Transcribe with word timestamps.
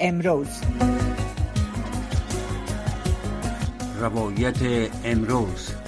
امروز. 0.00 0.48
روایت 4.00 4.56
امروز. 5.04 5.79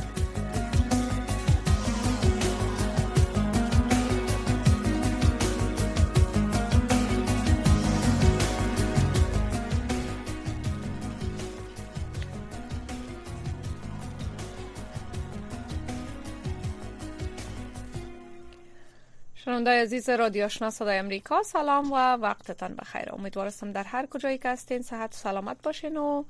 شنونده 19.62 19.82
عزیز 19.82 20.08
رادیو 20.08 20.44
آشنا 20.44 20.70
صدای 20.70 20.98
امریکا 20.98 21.42
سلام 21.42 21.92
و 21.92 21.96
وقتتان 22.16 22.74
بخیر. 22.74 23.12
امیدوارم 23.12 23.72
در 23.72 23.84
هر 23.84 24.06
کجایی 24.06 24.38
که 24.38 24.48
هستین 24.48 24.82
صحت 24.82 25.14
و 25.14 25.16
سلامت 25.16 25.62
باشین 25.62 25.96
و 25.96 26.24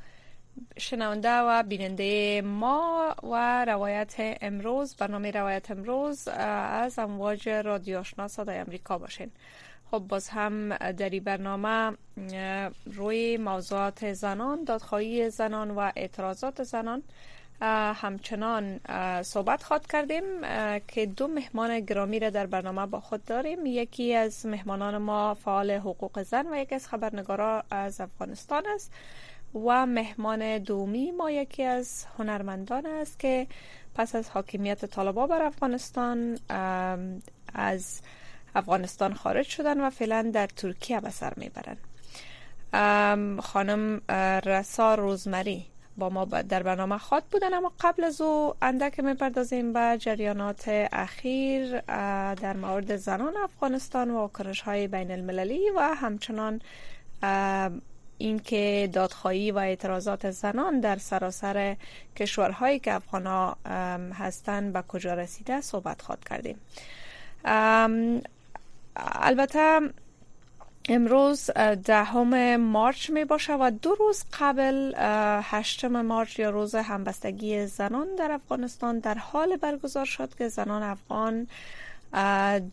شنونده 0.79 1.39
و 1.39 1.63
بیننده 1.63 2.43
ما 2.43 3.15
و 3.23 3.65
روایت 3.65 4.15
امروز 4.19 4.97
برنامه 4.97 5.31
روایت 5.31 5.71
امروز 5.71 6.29
از 6.29 6.99
امواج 6.99 7.49
رادیو 7.49 7.99
آشنا 7.99 8.29
صدای 8.29 8.59
امریکا 8.59 8.99
باشین. 8.99 9.31
خب 9.91 9.99
باز 9.99 10.29
هم 10.29 10.77
در 10.77 11.11
این 11.11 11.25
برنامه 11.25 11.97
روی 12.87 13.37
موضوعات 13.37 14.13
زنان 14.13 14.65
دادخواهی 14.65 15.31
زنان 15.31 15.71
و 15.71 15.91
اعتراضات 15.97 16.63
زنان 16.63 17.03
همچنان 17.95 18.81
صحبت 19.23 19.63
خواد 19.63 19.87
کردیم 19.87 20.23
که 20.89 21.07
دو 21.07 21.29
مهمان 21.29 21.81
گرامی 21.81 22.19
را 22.19 22.31
در 22.31 22.47
برنامه 22.47 22.87
با 22.87 23.01
خود 23.01 23.25
داریم. 23.25 23.67
یکی 23.67 24.15
از 24.15 24.47
مهمانان 24.47 24.99
ما 24.99 25.35
فعال 25.35 25.71
حقوق 25.71 26.23
زن 26.23 26.47
و 26.53 26.57
یکی 26.57 26.75
از 26.75 26.89
خبرنگارا 26.89 27.65
از 27.71 28.01
افغانستان 28.01 28.63
است 28.75 28.93
و 29.55 29.87
مهمان 29.87 30.59
دومی 30.59 31.11
ما 31.11 31.31
یکی 31.31 31.63
از 31.63 32.07
هنرمندان 32.19 32.87
است 32.87 33.19
که 33.19 33.47
پس 33.95 34.15
از 34.15 34.31
حاکمیت 34.31 34.85
طالبا 34.85 35.27
بر 35.27 35.43
افغانستان 35.43 36.39
از 37.55 38.01
افغانستان 38.55 39.15
خارج 39.15 39.47
شدن 39.47 39.81
و 39.81 39.91
فعلا 39.91 40.31
در 40.35 40.47
ترکیه 40.47 41.01
به 41.01 41.11
سر 41.11 41.33
می‌برند 41.37 41.79
خانم 43.41 44.01
رسا 44.47 44.95
روزمری 44.95 45.72
با 45.97 46.09
ما 46.09 46.25
در 46.25 46.63
برنامه 46.63 46.99
خواد 46.99 47.25
بودن. 47.31 47.55
اما 47.55 47.73
قبل 47.81 48.05
از 48.05 48.21
او 48.21 48.55
اندک 48.63 49.01
می‌پردازیم 49.01 49.73
به 49.73 49.97
جریانات 50.01 50.69
اخیر 50.93 51.81
در 52.35 52.57
مورد 52.57 52.97
زنان 52.97 53.37
افغانستان 53.37 54.11
و 54.11 54.29
کنش 54.29 54.61
های 54.61 54.89
بین 54.89 55.11
المللی 55.11 55.71
و 55.77 55.81
همچنان 55.81 56.61
اینکه 58.19 58.91
دادخواهی 58.93 59.51
و 59.51 59.59
اعتراضات 59.59 60.31
زنان 60.31 60.81
در 60.81 60.97
سراسر 60.97 61.77
کشورهایی 62.17 62.79
که 62.79 62.93
افغان 62.93 63.57
هستند 64.13 64.73
به 64.73 64.83
کجا 64.83 65.15
رسیده 65.15 65.61
صحبت 65.61 66.03
خواد 66.03 66.25
کردیم. 66.29 66.61
البته 68.97 69.81
امروز 70.89 71.51
دهم 71.85 72.57
مارچ 72.57 73.11
می 73.11 73.25
باشه 73.25 73.55
و 73.55 73.71
دو 73.83 73.95
روز 73.95 74.25
قبل 74.41 74.95
هشتم 75.43 76.03
مارچ 76.03 76.39
یا 76.39 76.51
روز 76.51 76.75
همبستگی 76.75 77.67
زنان 77.67 78.07
در 78.19 78.33
افغانستان 78.33 78.99
در 78.99 79.15
حال 79.15 79.57
برگزار 79.57 80.05
شد 80.05 80.35
که 80.35 80.49
زنان 80.49 80.83
افغان 80.83 81.47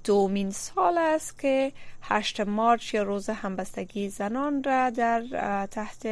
دومین 0.03 0.51
سال 0.51 0.97
است 0.97 1.39
که 1.39 1.71
هشت 2.01 2.41
مارچ 2.41 2.93
یا 2.93 3.03
روز 3.03 3.29
همبستگی 3.29 4.09
زنان 4.09 4.63
را 4.63 4.89
در 4.89 5.23
تحت 5.71 6.07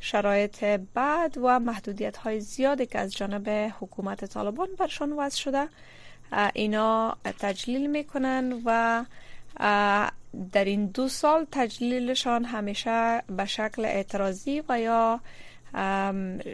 شرایط 0.00 0.64
بد 0.64 1.34
و 1.42 1.58
محدودیت 1.60 2.16
های 2.16 2.40
زیادی 2.40 2.86
که 2.86 2.98
از 2.98 3.14
جانب 3.14 3.72
حکومت 3.80 4.24
طالبان 4.24 4.68
برشان 4.78 5.12
وضع 5.12 5.36
شده 5.36 5.68
اینا 6.54 7.16
تجلیل 7.38 7.90
می‌کنن 7.90 8.62
و 8.64 9.04
در 10.52 10.64
این 10.64 10.86
دو 10.86 11.08
سال 11.08 11.46
تجلیلشان 11.52 12.44
همیشه 12.44 13.22
به 13.36 13.44
شکل 13.46 13.84
اعتراضی 13.84 14.62
و 14.68 14.80
یا 14.80 15.20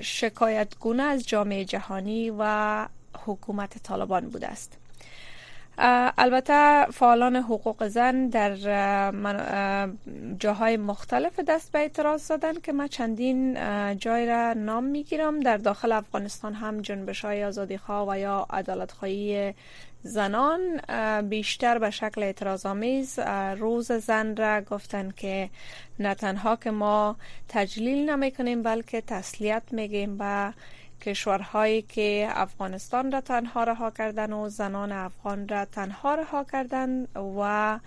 شکایت 0.00 0.78
گونه 0.80 1.02
از 1.02 1.28
جامعه 1.28 1.64
جهانی 1.64 2.32
و 2.38 2.86
حکومت 3.26 3.82
طالبان 3.82 4.28
بوده 4.28 4.48
است. 4.48 4.76
البته 6.18 6.84
فعالان 6.84 7.36
حقوق 7.36 7.88
زن 7.88 8.28
در 8.28 8.56
جاهای 10.38 10.76
مختلف 10.76 11.40
دست 11.40 11.72
به 11.72 11.78
اعتراض 11.78 12.22
زدن 12.22 12.54
که 12.54 12.72
من 12.72 12.88
چندین 12.88 13.58
جای 13.96 14.26
را 14.26 14.52
نام 14.52 14.84
می‌گیرم. 14.84 15.40
در 15.40 15.56
داخل 15.56 15.92
افغانستان 15.92 16.54
هم 16.54 16.80
جنبش 16.80 17.24
های 17.24 17.44
آزادی 17.44 17.78
خواه 17.78 18.08
و 18.08 18.18
یا 18.18 18.46
عدالت 18.50 18.92
خواهی 18.92 19.54
زنان 20.02 20.80
بیشتر 21.22 21.78
به 21.78 21.90
شکل 21.90 22.22
اعتراض 22.22 22.66
آمیز 22.66 23.18
روز 23.58 23.92
زن 23.92 24.36
را 24.36 24.60
گفتن 24.60 25.10
که 25.10 25.50
نه 25.98 26.14
تنها 26.14 26.56
که 26.56 26.70
ما 26.70 27.16
تجلیل 27.48 28.10
نمی 28.10 28.30
کنیم 28.30 28.62
بلکه 28.62 29.00
تسلیت 29.00 29.62
میگیم 29.70 30.18
به 30.18 30.52
کشورهایی 31.00 31.82
که 31.82 32.28
افغانستان 32.30 33.12
را 33.12 33.20
تنها 33.20 33.64
رها 33.64 33.90
کردن 33.90 34.32
و 34.32 34.48
زنان 34.48 34.92
افغان 34.92 35.48
را 35.48 35.64
تنها 35.64 36.14
رها 36.14 36.44
کردن 36.44 37.04
و 37.14 37.78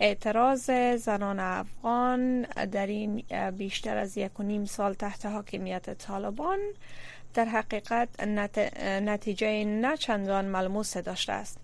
اعتراض 0.00 0.70
زنان 0.96 1.40
افغان 1.40 2.42
در 2.42 2.86
این 2.86 3.22
بیشتر 3.58 3.96
از 3.96 4.18
یک 4.18 4.40
و 4.40 4.42
نیم 4.42 4.64
سال 4.64 4.94
تحت 4.94 5.26
حاکمیت 5.26 5.98
طالبان. 5.98 6.58
در 7.34 7.44
حقیقت 7.44 8.08
نتیجه 9.02 9.64
نه 9.64 9.96
چندان 9.96 10.44
ملموس 10.44 10.96
داشته 10.96 11.32
است. 11.32 11.58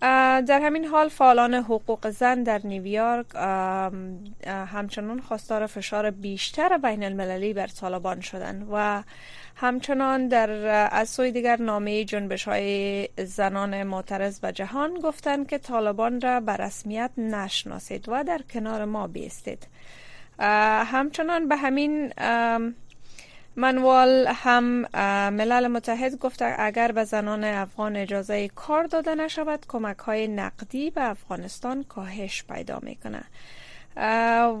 در 0.00 0.60
همین 0.62 0.84
حال 0.84 1.08
فعالان 1.08 1.54
حقوق 1.54 2.10
زن 2.10 2.42
در 2.42 2.60
نیویورک 2.64 3.26
همچنان 4.46 5.20
خواستار 5.20 5.66
فشار 5.66 6.10
بیشتر 6.10 6.78
بین 6.78 7.04
المللی 7.04 7.52
بر 7.52 7.66
طالبان 7.66 8.20
شدند 8.20 8.68
و 8.72 9.02
همچنان 9.56 10.28
در 10.28 10.50
از 10.92 11.08
سوی 11.08 11.32
دیگر 11.32 11.56
نامه 11.56 12.04
جنبش 12.04 12.48
های 12.48 13.08
زنان 13.24 13.82
معترض 13.82 14.40
به 14.40 14.52
جهان 14.52 14.94
گفتند 14.94 15.48
که 15.48 15.58
طالبان 15.58 16.20
را 16.20 16.40
به 16.40 16.52
رسمیت 16.52 17.10
نشناسید 17.18 18.04
و 18.08 18.24
در 18.24 18.40
کنار 18.50 18.84
ما 18.84 19.06
بیستید. 19.06 19.66
همچنان 20.84 21.48
به 21.48 21.56
همین 21.56 22.12
منوال 23.58 24.26
هم 24.34 24.64
ملل 25.30 25.66
متحد 25.66 26.18
گفته 26.18 26.54
اگر 26.58 26.92
به 26.92 27.04
زنان 27.04 27.44
افغان 27.44 27.96
اجازه 27.96 28.48
کار 28.48 28.84
داده 28.84 29.14
نشود 29.14 29.66
کمک 29.68 29.98
های 29.98 30.28
نقدی 30.28 30.90
به 30.90 31.02
افغانستان 31.10 31.84
کاهش 31.84 32.44
پیدا 32.44 32.78
می‌کنه 32.82 33.22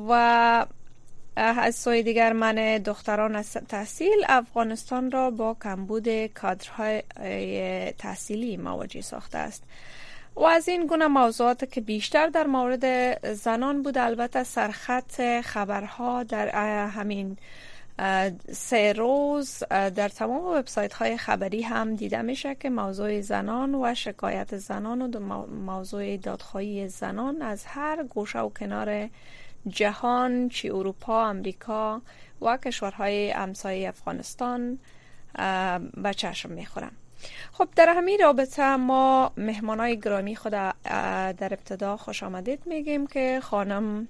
و 0.08 0.66
از 1.36 1.74
سوی 1.74 2.02
دیگر 2.02 2.32
من 2.32 2.78
دختران 2.78 3.36
از 3.36 3.52
تحصیل 3.52 4.24
افغانستان 4.28 5.10
را 5.10 5.30
با 5.30 5.56
کمبود 5.62 6.26
کادرهای 6.26 7.02
تحصیلی 7.98 8.56
مواجه 8.56 9.00
ساخته 9.00 9.38
است. 9.38 9.62
و 10.36 10.44
از 10.44 10.68
این 10.68 10.86
گونه 10.86 11.06
موضوعات 11.06 11.72
که 11.72 11.80
بیشتر 11.80 12.26
در 12.26 12.46
مورد 12.46 12.84
زنان 13.34 13.82
بود 13.82 13.98
البته 13.98 14.44
سرخط 14.44 15.40
خبرها 15.40 16.22
در 16.22 16.48
همین 16.86 17.36
سه 18.52 18.92
روز 18.92 19.62
در 19.70 20.08
تمام 20.08 20.44
وبسایت 20.44 20.92
های 20.92 21.16
خبری 21.16 21.62
هم 21.62 21.94
دیده 21.94 22.22
میشه 22.22 22.54
که 22.54 22.70
موضوع 22.70 23.20
زنان 23.20 23.74
و 23.74 23.94
شکایت 23.94 24.56
زنان 24.56 25.02
و 25.02 25.46
موضوع 25.46 26.16
دادخواهی 26.16 26.88
زنان 26.88 27.42
از 27.42 27.64
هر 27.66 28.04
گوشه 28.04 28.38
و 28.38 28.48
کنار 28.48 29.08
جهان 29.68 30.48
چی 30.48 30.70
اروپا، 30.70 31.26
امریکا 31.26 32.02
و 32.42 32.56
کشورهای 32.56 33.30
همسایه 33.30 33.88
افغانستان 33.88 34.78
به 35.94 36.14
چشم 36.16 36.50
می‌خورن. 36.50 36.90
خب 37.52 37.68
در 37.76 37.88
همین 37.88 38.18
رابطه 38.22 38.76
ما 38.76 39.32
مهمانای 39.36 40.00
گرامی 40.00 40.36
خود 40.36 40.52
در 40.52 41.48
ابتدا 41.50 41.96
خوش 41.96 42.22
آمدید 42.22 42.62
میگیم 42.66 43.06
که 43.06 43.40
خانم 43.42 44.08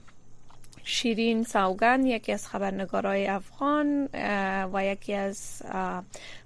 شیرین 0.88 1.44
سوگن 1.44 2.06
یکی 2.06 2.32
از 2.32 2.48
خبرنگارای 2.48 3.26
افغان 3.26 4.08
و 4.72 4.84
یکی 4.84 5.14
از 5.14 5.62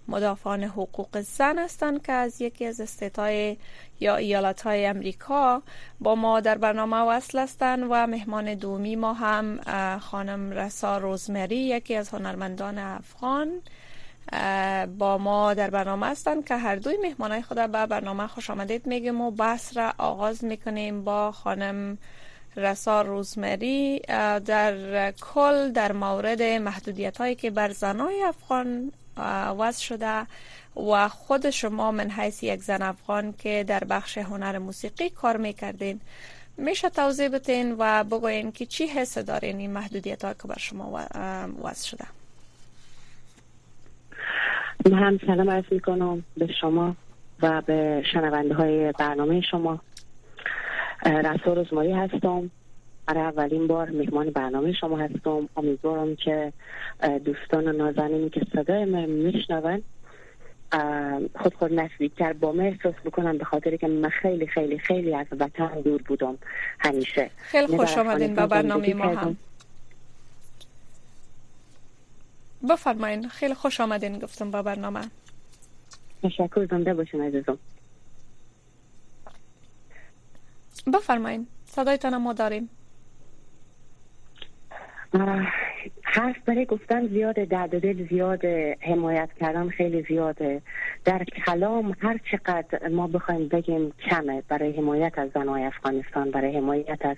مدافعان 0.09 0.65
حقوق 0.65 1.21
زن 1.21 1.59
هستند 1.59 2.07
که 2.07 2.13
از 2.13 2.41
یکی 2.41 2.67
از 2.67 2.81
استیتای 2.81 3.57
یا 4.01 4.17
ایالت 4.17 4.63
های 4.63 4.87
امریکا 4.87 5.63
با 6.01 6.15
ما 6.15 6.41
در 6.41 6.59
برنامه 6.59 6.97
وصل 6.97 7.39
هستند 7.39 7.87
و 7.91 8.07
مهمان 8.07 8.55
دومی 8.55 8.97
ما 8.97 9.13
هم 9.13 9.61
خانم 9.99 10.51
رسا 10.51 10.99
روزمری 10.99 11.57
یکی 11.57 11.95
از 11.95 12.09
هنرمندان 12.09 12.79
افغان 12.79 13.49
با 14.99 15.19
ما 15.19 15.55
در 15.55 15.71
برنامه 15.71 16.07
هستند 16.07 16.45
که 16.45 16.57
هر 16.57 16.77
دوی 16.77 16.97
مهمانای 17.03 17.43
خود 17.43 17.57
به 17.57 17.87
برنامه 17.87 18.27
خوش 18.27 18.51
آمدید 18.51 18.87
میگیم 18.87 19.21
و 19.21 19.31
بحث 19.31 19.77
را 19.77 19.93
آغاز 19.99 20.45
می‌کنیم 20.45 21.05
با 21.05 21.33
خانم 21.33 21.99
رسا 22.57 23.03
روزمری 23.03 23.99
در 24.47 25.11
کل 25.11 25.73
در 25.73 25.93
مورد 25.93 26.43
محدودیت 26.43 27.19
هایی 27.19 27.35
که 27.35 27.51
بر 27.51 27.71
زنای 27.71 28.23
افغان 28.23 28.93
وضع 29.59 29.81
شده 29.81 30.27
و 30.77 31.09
خود 31.09 31.51
شما 31.51 31.91
من 31.91 32.11
حیث 32.11 32.43
یک 32.43 32.63
زن 32.63 32.83
افغان 32.83 33.35
که 33.39 33.65
در 33.69 33.85
بخش 33.85 34.19
هنر 34.19 34.59
موسیقی 34.59 35.11
کار 35.11 35.37
می‌کردین. 35.37 36.01
میشه 36.57 36.91
توضیح 36.91 37.29
بتین 37.29 37.77
و 37.79 38.05
بگوین 38.05 38.53
که 38.53 38.67
چی 38.67 38.87
حس 38.87 39.19
دارین 39.19 39.59
این 39.59 39.71
محدودیت 39.71 40.25
ها 40.25 40.35
که 40.35 40.49
بر 40.49 40.59
شما 40.59 41.07
وضع 41.63 41.89
شده؟ 41.89 42.05
من 44.91 44.99
هم 44.99 45.19
سلام 45.27 45.51
عرض 45.51 45.65
می‌کنم 45.71 46.25
به 46.37 46.49
شما 46.61 46.97
و 47.43 47.63
به 47.67 48.03
شنونده 48.13 48.55
های 48.55 48.93
برنامه 48.93 49.41
شما. 49.41 49.81
رسول 51.05 51.55
روزماری 51.55 51.93
هستم. 51.93 52.51
برای 53.07 53.23
اولین 53.23 53.67
بار 53.67 53.91
مهمان 53.91 54.31
برنامه 54.31 54.73
شما 54.73 54.99
هستم. 54.99 55.49
امیدوارم 55.57 56.17
که 56.17 56.53
دوستان 57.25 57.69
و 57.69 57.73
نازنینی 57.73 58.31
که 58.31 58.47
صدای 58.53 58.85
من 58.85 59.07
میشنون 59.07 59.83
خود 61.35 61.55
خود 61.55 61.73
نزدیکتر 61.73 62.33
با 62.33 62.53
من 62.53 62.65
احساس 62.65 62.95
بکنم 63.05 63.39
به 63.39 63.45
خاطر 63.45 63.77
که 63.77 63.89
من 63.89 64.09
خیلی 64.09 64.47
خیلی 64.47 64.79
خیلی 64.79 65.15
از 65.15 65.27
وطن 65.39 65.81
دور 65.81 66.03
بودم 66.03 66.39
همیشه. 66.79 67.31
خیلی 67.37 67.67
خوش 67.67 67.99
آمدین 67.99 68.35
به 68.35 68.47
برنامه 68.47 68.95
ما 68.95 69.05
هم. 69.05 69.37
بفرمایین 72.71 73.29
خیلی 73.29 73.55
خوش 73.55 73.81
آمدین 73.81 74.19
گفتم 74.19 74.51
با 74.51 74.63
برنامه. 74.63 75.01
تشکر 76.23 76.67
زنده 76.71 76.95
باشین 76.95 77.21
عزیزم. 77.21 77.59
بفرمایین 80.95 81.47
صدایتان 81.65 82.17
ما 82.17 82.33
داریم. 82.33 82.71
حرف 86.03 86.37
برای 86.47 86.65
گفتن 86.65 87.09
زیاده 87.09 87.45
درد 87.45 87.81
دل 87.81 88.09
زیاده 88.09 88.77
حمایت 88.81 89.29
کردن 89.41 89.69
خیلی 89.69 90.03
زیاده. 90.03 90.63
در 91.05 91.25
کلام 91.25 91.97
هر 92.01 92.21
چقدر 92.31 92.89
ما 92.89 93.07
بخوایم 93.07 93.49
بگیم 93.49 93.93
کمه 94.11 94.43
برای 94.49 94.73
حمایت 94.73 95.19
از 95.19 95.31
زنهای 95.35 95.65
افغانستان 95.65 96.31
برای 96.31 96.57
حمایت 96.57 97.07
از 97.07 97.17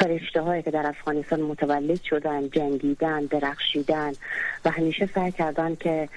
فرشته 0.00 0.40
هایی 0.40 0.62
که 0.62 0.70
در 0.70 0.86
افغانستان 0.86 1.40
متولد 1.40 2.02
شدن 2.02 2.48
جنگیدن 2.50 3.24
درخشیدن 3.24 4.12
و 4.64 4.70
همیشه 4.70 5.06
سعی 5.06 5.32
کردن 5.32 5.74
که 5.74 6.08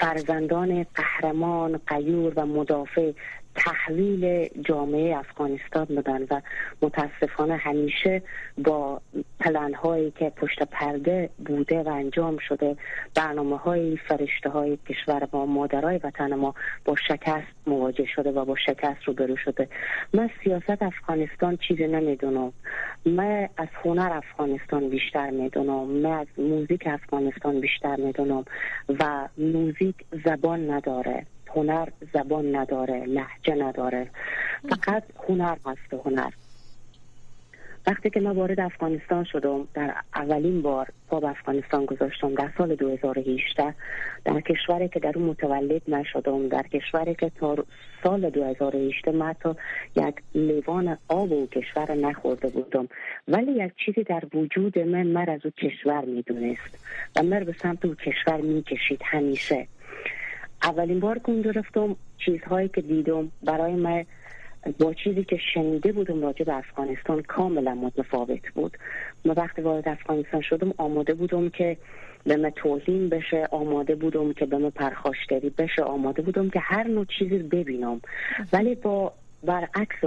فرزندان 0.00 0.86
قهرمان 0.94 1.80
قیور 1.86 2.32
و 2.36 2.46
مدافع 2.46 3.12
تحویل 3.58 4.48
جامعه 4.64 5.16
افغانستان 5.16 5.84
بودن 5.84 6.22
و 6.22 6.40
متاسفانه 6.82 7.56
همیشه 7.56 8.22
با 8.58 9.00
پلن 9.40 9.74
هایی 9.74 10.10
که 10.10 10.30
پشت 10.30 10.62
پرده 10.62 11.30
بوده 11.46 11.82
و 11.82 11.88
انجام 11.88 12.38
شده 12.48 12.76
برنامه 13.14 13.58
های 13.58 13.96
فرشته 13.96 14.50
های 14.50 14.78
کشور 14.88 15.28
ما 15.32 15.46
مادرای 15.46 16.00
وطن 16.04 16.34
ما 16.34 16.54
با 16.84 16.96
شکست 17.08 17.46
مواجه 17.66 18.06
شده 18.14 18.30
و 18.30 18.44
با 18.44 18.56
شکست 18.66 19.04
روبرو 19.04 19.36
شده. 19.36 19.68
من 20.14 20.30
سیاست 20.44 20.82
افغانستان 20.82 21.56
چیزی 21.68 21.86
نمی‌دونم. 21.86 22.52
من 23.06 23.48
از 23.56 23.68
هنر 23.84 24.12
افغانستان 24.12 24.88
بیشتر 24.88 25.30
می‌دونم. 25.30 25.84
من 25.84 26.12
از 26.12 26.26
موزیک 26.38 26.82
افغانستان 26.86 27.60
بیشتر 27.60 27.96
می‌دونم 27.96 28.44
و 29.00 29.28
موزیک 29.38 29.94
زبان 30.24 30.70
نداره. 30.70 31.26
هنر 31.54 31.88
زبان 32.14 32.56
نداره 32.56 33.04
لحجه 33.04 33.54
نداره. 33.54 34.10
فقط 34.68 35.02
هنر 35.28 35.56
هست 35.66 35.94
هنر. 36.04 36.30
وقتی 37.88 38.10
که 38.10 38.20
من 38.20 38.30
وارد 38.30 38.60
افغانستان 38.60 39.24
شدم 39.24 39.68
در 39.74 39.94
اولین 40.14 40.62
بار 40.62 40.88
پا 41.08 41.20
به 41.20 41.28
افغانستان 41.28 41.84
گذاشتم 41.84 42.34
در 42.34 42.50
سال 42.58 42.74
2018 42.74 43.74
در 44.24 44.40
کشوری 44.40 44.88
که 44.88 45.00
در 45.00 45.12
اون 45.14 45.24
متولد 45.24 45.82
نشدم 45.88 46.48
در 46.48 46.62
کشوری 46.62 47.14
که 47.14 47.30
تا 47.40 47.56
سال 48.02 48.30
2018 48.30 49.10
من 49.10 49.32
تا 49.40 49.56
یک 49.96 50.14
لیوان 50.34 50.98
آب 51.08 51.32
و 51.32 51.46
کشور 51.46 51.94
نخورده 51.94 52.48
بودم. 52.48 52.88
ولی 53.28 53.52
یک 53.52 53.72
چیزی 53.84 54.02
در 54.02 54.22
وجود 54.34 54.78
من 54.78 55.06
مر 55.06 55.30
از 55.30 55.40
او 55.44 55.50
کشور 55.50 56.04
می‌دونست 56.04 56.86
و 57.16 57.22
مر 57.22 57.44
به 57.44 57.54
سمت 57.62 57.84
او 57.84 57.94
کشور 57.94 58.40
می‌کشید 58.40 59.00
همیشه. 59.04 59.66
اولین 60.62 61.00
بار 61.00 61.18
که 61.18 61.30
اونجا 61.30 61.50
رفتم 61.50 61.96
چیزهایی 62.18 62.68
که 62.68 62.80
دیدم 62.80 63.32
برای 63.42 63.72
من 63.72 64.04
با 64.78 64.94
چیزی 64.94 65.24
که 65.24 65.38
شنیده 65.54 65.92
بودم 65.92 66.22
راجع 66.22 66.44
به 66.44 66.56
افغانستان 66.56 67.22
کاملا 67.22 67.74
متفاوت 67.74 68.48
بود. 68.54 68.78
ما 69.24 69.34
وقتی 69.36 69.62
وارد 69.62 69.88
افغانستان 69.88 70.40
شدم 70.40 70.74
آماده 70.76 71.14
بودم 71.14 71.48
که 71.48 71.76
به 72.24 72.36
من 72.36 72.50
توهین 72.50 73.08
بشه 73.08 73.48
آماده 73.50 73.94
بودم 73.94 74.32
که 74.32 74.46
به 74.46 74.58
من 74.58 74.70
پرخاشگری 74.70 75.50
بشه 75.50 75.82
آماده 75.82 76.22
بودم 76.22 76.50
که 76.50 76.60
هر 76.60 76.88
نوع 76.88 77.06
چیزی 77.18 77.38
ببینم. 77.38 78.00
ولی 78.52 78.74
با 78.74 79.12
برعکس 79.42 80.04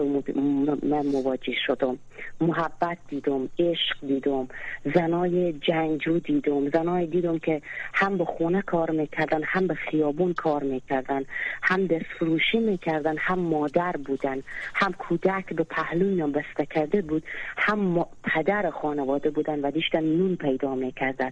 من 0.84 1.06
مواجه 1.14 1.54
شدم. 1.68 1.98
محبت 2.42 2.98
دیدم 3.08 3.50
عشق 3.60 4.08
دیدم 4.08 4.48
زنای 4.96 5.54
جنگجو 5.54 6.20
دیدم. 6.20 6.70
زنای 6.70 7.06
دیدم 7.06 7.40
که 7.40 7.62
هم 7.94 8.18
به 8.18 8.26
خونه 8.26 8.62
کار 8.62 8.92
می‌کردن 8.92 9.44
هم 9.44 9.68
به 9.68 9.74
خیابون 9.74 10.34
کار 10.34 10.64
می‌کردن 10.64 11.26
هم 11.64 11.88
دست 11.88 12.06
فروشی 12.20 12.60
می‌کردن 12.60 13.18
هم 13.18 13.40
مادر 13.40 13.92
بودن 14.06 14.44
هم 14.74 14.94
کودک 14.94 15.54
به 15.54 15.64
پهلوی 15.64 16.24
بسته 16.32 16.66
کرده 16.66 17.02
بود 17.02 17.24
هم 17.58 18.06
پدر 18.24 18.70
خانواده 18.70 19.30
بودن 19.30 19.60
و 19.60 19.72
دیشتن 19.72 20.04
نون 20.04 20.36
پیدا 20.36 20.76
می‌کردن. 20.76 21.32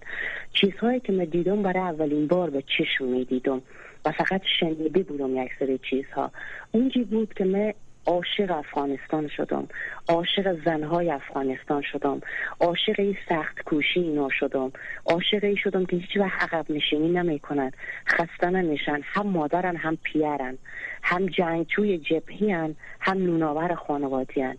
چیزهایی 0.54 1.00
که 1.00 1.14
من 1.14 1.26
دیدم 1.26 1.62
برای 1.62 1.84
اولین 1.84 2.28
بار 2.28 2.50
به 2.50 2.64
چشم 2.78 3.06
می‌دیدم. 3.06 3.62
و 4.06 4.12
فقط 4.12 4.42
شنیده 4.60 5.04
بودم 5.04 5.44
یک 5.44 5.52
سری 5.60 5.80
چیزها. 5.90 6.32
اونجی 6.72 7.04
بود 7.04 7.34
که 7.34 7.46
من 7.46 7.74
عاشق 8.10 8.52
افغانستان 8.52 9.28
شدم. 9.28 9.68
عاشق 10.08 10.66
زنهای 10.66 11.12
افغانستان 11.12 11.82
شدم. 11.92 12.22
عاشق 12.60 12.96
این 12.98 13.18
سخت 13.30 13.62
کوشی 13.66 14.00
اینا 14.00 14.30
شدم. 14.40 14.72
عاشق 15.06 15.44
ای 15.44 15.58
شدم 15.58 15.86
که 15.86 15.96
هیچ 15.96 16.18
وقت 16.18 16.44
عقب 16.44 16.72
نشینی 16.72 17.10
نمی 17.10 17.40
کنند 17.40 17.74
خسته 18.08 18.50
نمیشن 18.50 19.02
هم 19.04 19.28
مادرن 19.28 19.76
هم 19.76 19.98
پیرن. 20.04 20.58
هم 21.04 21.26
جنگجوی 21.26 21.98
جبهی 21.98 22.52
هن 22.52 22.76
هم 23.00 23.18
نوناور 23.18 23.76
خانوادی 23.76 24.42
هن. 24.42 24.58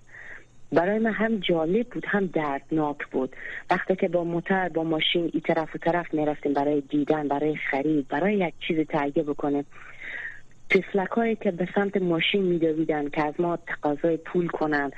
برای 0.72 0.98
من 0.98 1.12
هم 1.12 1.36
جالب 1.36 1.86
بود 1.88 2.04
هم 2.08 2.26
دردناک 2.26 3.06
بود. 3.06 3.36
وقتی 3.70 3.96
که 3.96 4.08
با 4.08 4.24
موتر 4.24 4.68
با 4.68 4.84
ماشین 4.84 5.30
ای 5.34 5.40
طرف 5.40 5.74
و 5.74 5.78
طرف 5.78 6.14
می‌رفتیم 6.14 6.52
برای 6.52 6.80
دیدن 6.80 7.28
برای 7.28 7.56
خرید 7.56 8.08
برای 8.08 8.34
یک 8.34 8.54
چیز 8.68 8.86
تهیه 8.86 9.22
بکنه 9.22 9.64
تفلک 10.70 11.08
هایی 11.08 11.36
که 11.36 11.50
به 11.50 11.68
سمت 11.74 11.96
ماشین 11.96 12.42
میدویدن 12.42 13.08
که 13.08 13.26
از 13.26 13.34
ما 13.38 13.56
تقاضای 13.56 14.16
پول 14.16 14.48
کنن 14.48 14.90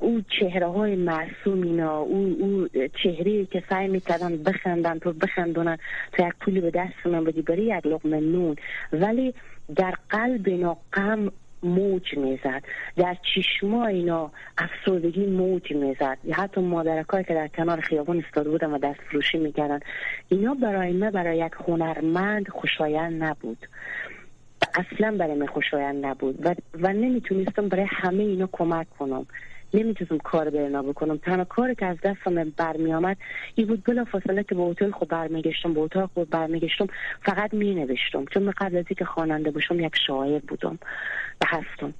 او 0.00 0.20
چهره 0.40 0.66
های 0.66 0.96
معصوم 0.96 1.62
اینا 1.62 1.98
او, 1.98 2.36
او 2.40 2.68
چهره 3.02 3.46
که 3.46 3.62
سعی 3.70 3.88
می‌کردن 3.88 4.36
بخندن 4.36 4.98
تو 4.98 5.12
بخندونن 5.12 5.78
تا 6.12 6.28
یک 6.28 6.34
پولی 6.40 6.60
به 6.60 6.70
دست 6.70 7.06
من 7.06 7.24
بدی 7.24 7.42
برای 7.42 7.62
یک 7.62 7.86
لقمه 7.86 8.20
نون. 8.20 8.56
ولی 8.92 9.34
در 9.76 9.94
قلب 10.10 10.48
اینا 10.48 10.76
غم 10.92 11.32
موج 11.62 12.16
می‌زد. 12.16 12.62
در 12.96 13.16
چشما 13.34 13.86
اینا 13.86 14.30
افسردگی 14.58 15.26
موج 15.26 15.72
می‌زد. 15.72 16.18
حتی 16.32 16.60
مادرکایی 16.60 17.24
که 17.24 17.34
در 17.34 17.48
کنار 17.48 17.80
خیابان 17.80 18.24
استاده 18.26 18.50
بودن 18.50 18.70
و 18.70 18.78
دست 18.78 19.00
فروشی 19.00 19.38
می‌کردن 19.38 19.80
اینا 20.28 20.54
برای 20.54 20.92
من 20.92 21.10
برای 21.10 21.38
یک 21.38 21.52
هنرمند 21.68 22.48
خوشایند 22.48 23.24
نبود. 23.24 23.58
اصلا 24.74 25.16
برای 25.18 25.34
من 25.34 25.46
خوشایند 25.46 26.06
نبود 26.06 26.46
و, 26.46 26.54
و 26.74 26.92
نمی‌تونستم 26.92 27.68
برای 27.68 27.86
همه 27.88 28.22
اینا 28.22 28.48
کمک 28.52 28.86
کنم. 28.98 29.26
نمی‌تونستم 29.74 30.18
کار 30.18 30.50
به 30.50 30.62
اینا 30.62 30.82
بکنم. 30.82 31.16
تنها 31.16 31.44
کاری 31.44 31.74
که 31.74 31.86
از 31.86 31.96
دستم 32.04 32.52
برمی 32.56 32.94
آمد 32.94 33.16
این 33.54 33.66
بود 33.66 33.84
بلا 33.84 34.04
فاصله 34.04 34.42
که 34.42 34.54
به 34.54 34.62
هتل 34.62 34.90
خود 34.90 35.08
برمیگشتم 35.08 35.74
به 35.74 35.80
اتاق 35.80 36.10
خود 36.14 36.30
برمیگشتم 36.30 36.86
فقط 37.22 37.54
می 37.54 37.74
نوشتم 37.74 38.24
چون 38.24 38.42
من 38.42 38.52
قبل 38.58 38.76
از 38.76 38.84
اینکه 38.88 39.04
خواننده 39.04 39.50
باشم 39.50 39.80
یک 39.80 39.96
شاعر 40.06 40.38
بودم 40.38 40.78
و 41.40 41.46
هستم. 41.46 41.94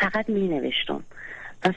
فقط 0.00 0.28
می 0.28 0.48
نوشتم 0.48 1.04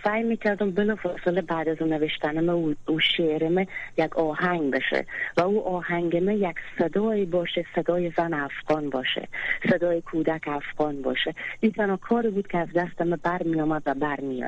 سعی 0.03 0.23
می‌کردم 0.23 0.71
بلا 0.71 0.95
فاصله 0.95 1.41
بعد 1.41 1.69
از 1.69 1.81
نوشتنم 1.81 2.49
او, 2.49 2.99
شعرم 2.99 3.65
یک 3.97 4.17
آهنگ 4.17 4.73
بشه 4.73 5.05
و 5.37 5.41
او 5.41 5.67
آهنگم 5.67 6.29
یک 6.29 6.55
صدای 6.79 7.25
باشه 7.25 7.65
صدای 7.75 8.11
زن 8.17 8.33
افغان 8.33 8.89
باشه 8.89 9.27
صدای 9.69 10.01
کودک 10.01 10.47
افغان 10.47 11.01
باشه. 11.01 11.33
این 11.59 11.71
تنها 11.71 11.97
کاری 11.97 12.29
بود 12.29 12.47
که 12.47 12.57
از 12.57 12.67
دستم 12.75 13.09
بر 13.09 13.43
می 13.43 13.61
آمد 13.61 13.81
و 13.85 13.93
بر 13.93 14.19
می 14.19 14.43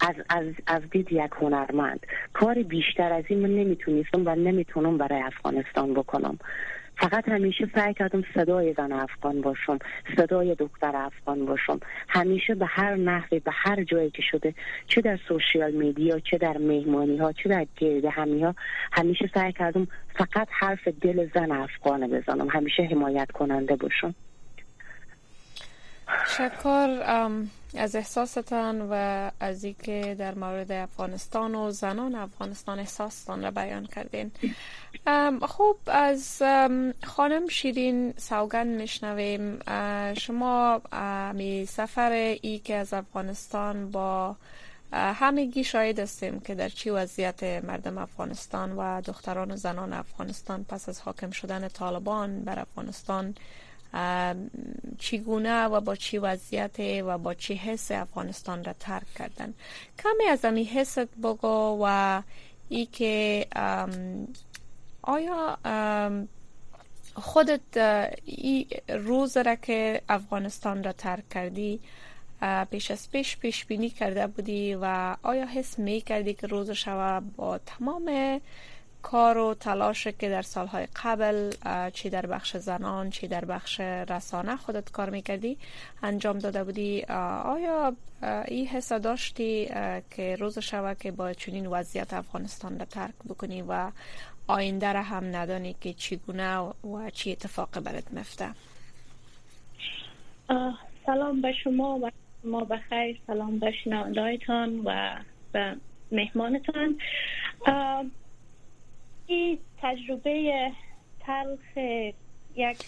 از, 0.00 0.14
از, 0.28 0.46
از 0.66 0.82
دید 0.90 1.12
یک 1.12 1.30
هنرمند. 1.40 2.06
کاری 2.32 2.62
بیشتر 2.62 3.12
از 3.12 3.24
این 3.28 3.38
من 3.38 3.54
نمی‌تونستم 3.54 4.22
و 4.26 4.34
نمی‌تونم 4.34 4.98
برای 4.98 5.22
افغانستان 5.22 5.94
بکنم. 5.94 6.38
فقط 6.96 7.28
همیشه 7.28 7.70
سعی 7.74 7.94
کردم 7.94 8.24
صدای 8.34 8.74
زن 8.74 8.92
افغان 8.92 9.40
باشم 9.40 9.78
صدای 10.16 10.54
دختر 10.54 10.96
افغان 10.96 11.46
باشم. 11.46 11.80
همیشه 12.08 12.54
به 12.54 12.66
هر 12.66 12.94
نحوی 12.96 13.40
به 13.40 13.50
هر 13.54 13.84
جایی 13.84 14.10
که 14.10 14.22
شده 14.22 14.54
چه 14.86 15.00
در 15.00 15.18
سوشیال 15.28 15.70
میدیا 15.70 16.20
چه 16.20 16.38
در 16.38 16.58
مهمانی 16.58 17.16
ها 17.16 17.32
چه 17.32 17.48
در 17.48 17.66
گرده 17.76 18.10
همی 18.10 18.42
ها 18.42 18.54
همیشه 18.92 19.30
سعی 19.34 19.52
کردم 19.52 19.86
فقط 20.14 20.48
حرف 20.50 20.88
دل 20.88 21.28
زن 21.34 21.52
افغان 21.52 22.06
بزنم 22.06 22.48
همیشه 22.48 22.82
حمایت 22.82 23.30
کننده 23.30 23.76
باشم. 23.76 24.14
شکر 26.26 27.02
از 27.76 27.96
احساستان 27.96 28.88
و 28.90 29.30
از 29.40 29.64
اینکه 29.64 30.16
در 30.18 30.34
مورد 30.34 30.72
افغانستان 30.72 31.54
و 31.54 31.70
زنان 31.70 32.14
افغانستان 32.14 32.78
احساستان 32.78 33.42
را 33.42 33.50
بیان 33.50 33.86
کردین. 33.86 34.32
خوب 35.42 35.76
از 35.86 36.42
خانم 37.04 37.48
شیرین 37.48 38.14
سوگند 38.16 38.80
میشنویم. 38.80 39.58
شما 40.14 40.82
می 41.34 41.66
سفر 41.66 42.10
ای 42.42 42.58
که 42.58 42.74
از 42.74 42.92
افغانستان 42.92 43.90
با 43.90 44.36
همگی 44.92 45.64
شاید 45.64 45.98
هستیم 45.98 46.40
که 46.40 46.54
در 46.54 46.68
چی 46.68 46.90
وضعیت 46.90 47.42
مردم 47.42 47.98
افغانستان 47.98 48.72
و 48.72 49.00
دختران 49.00 49.50
و 49.50 49.56
زنان 49.56 49.92
افغانستان 49.92 50.64
پس 50.64 50.88
از 50.88 51.00
حاکم 51.00 51.30
شدن 51.30 51.68
طالبان 51.68 52.44
بر 52.44 52.58
افغانستان 52.58 53.34
چگونه 54.98 55.64
و 55.64 55.80
با 55.80 55.94
چی 55.96 56.18
وضعیت 56.18 56.80
و 56.80 57.18
با 57.18 57.34
چی 57.34 57.54
حس 57.54 57.90
افغانستان 57.90 58.64
را 58.64 58.72
ترک 58.72 59.14
کردن. 59.14 59.54
کمی 59.98 60.24
از 60.30 60.44
امی 60.44 60.64
حست 60.64 60.98
بگو 60.98 61.78
و 61.84 62.22
ای 62.68 62.86
که 62.86 63.46
آیا 65.02 65.58
خودت 67.14 67.76
ای 68.24 68.66
روز 68.88 69.36
را 69.36 69.54
که 69.54 70.02
افغانستان 70.08 70.84
را 70.84 70.92
ترک 70.92 71.28
کردی 71.28 71.80
پیش 72.70 72.90
از 72.90 73.10
پیش 73.10 73.36
پیش 73.36 73.64
بینی 73.64 73.90
کرده 73.90 74.26
بودی 74.26 74.74
و 74.74 75.16
آیا 75.22 75.46
حس 75.46 75.78
می 75.78 76.00
کردی 76.00 76.34
که 76.34 76.46
روز 76.46 76.70
شوا 76.70 77.22
با 77.36 77.58
تمام 77.58 78.40
کار 79.10 79.38
و 79.38 79.54
تلاش 79.54 80.06
که 80.08 80.28
در 80.28 80.42
سالهای 80.42 80.86
قبل 81.04 81.50
چی 81.90 82.10
در 82.10 82.26
بخش 82.26 82.56
زنان 82.56 83.10
چی 83.10 83.28
در 83.28 83.44
بخش 83.44 83.80
رسانه 83.80 84.56
خودت 84.56 84.90
کار 84.90 85.10
می‌کردی 85.10 85.56
انجام 86.02 86.38
داده 86.38 86.64
بودی. 86.64 87.02
آیا 87.44 87.96
این 88.48 88.66
حس 88.66 88.92
داشتی 88.92 89.66
که 90.10 90.36
روز 90.36 90.58
شوه 90.58 90.94
که 90.94 91.10
با 91.12 91.32
چنین 91.32 91.66
وضعیت 91.66 92.14
افغانستان 92.14 92.78
را 92.78 92.84
ترک 92.84 93.14
بکنی 93.28 93.62
و 93.68 93.90
آینده 94.46 94.92
را 94.92 95.02
هم 95.02 95.36
ندانی 95.36 95.76
که 95.80 95.92
چگونه 95.92 96.58
و 96.58 97.10
چی 97.12 97.32
اتفاق 97.32 97.80
برات 97.80 98.14
مفته 98.14 98.48
سلام 101.06 101.40
به 101.40 101.52
شما 101.52 101.98
و 102.02 102.10
ما 102.44 102.64
بخیر 102.64 103.20
سلام 103.26 103.58
به 103.58 103.72
شنوندایتان 103.84 104.80
و 104.84 105.16
به 105.52 105.76
مهمانتان. 106.12 106.98
این 109.26 109.58
تجربه 109.82 110.72
تلخ 111.20 111.76
یک 112.56 112.78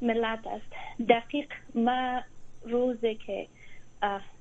ملت 0.00 0.46
است. 0.46 0.72
دقیق 1.08 1.52
ما 1.74 2.20
روزی 2.62 3.14
که 3.14 3.46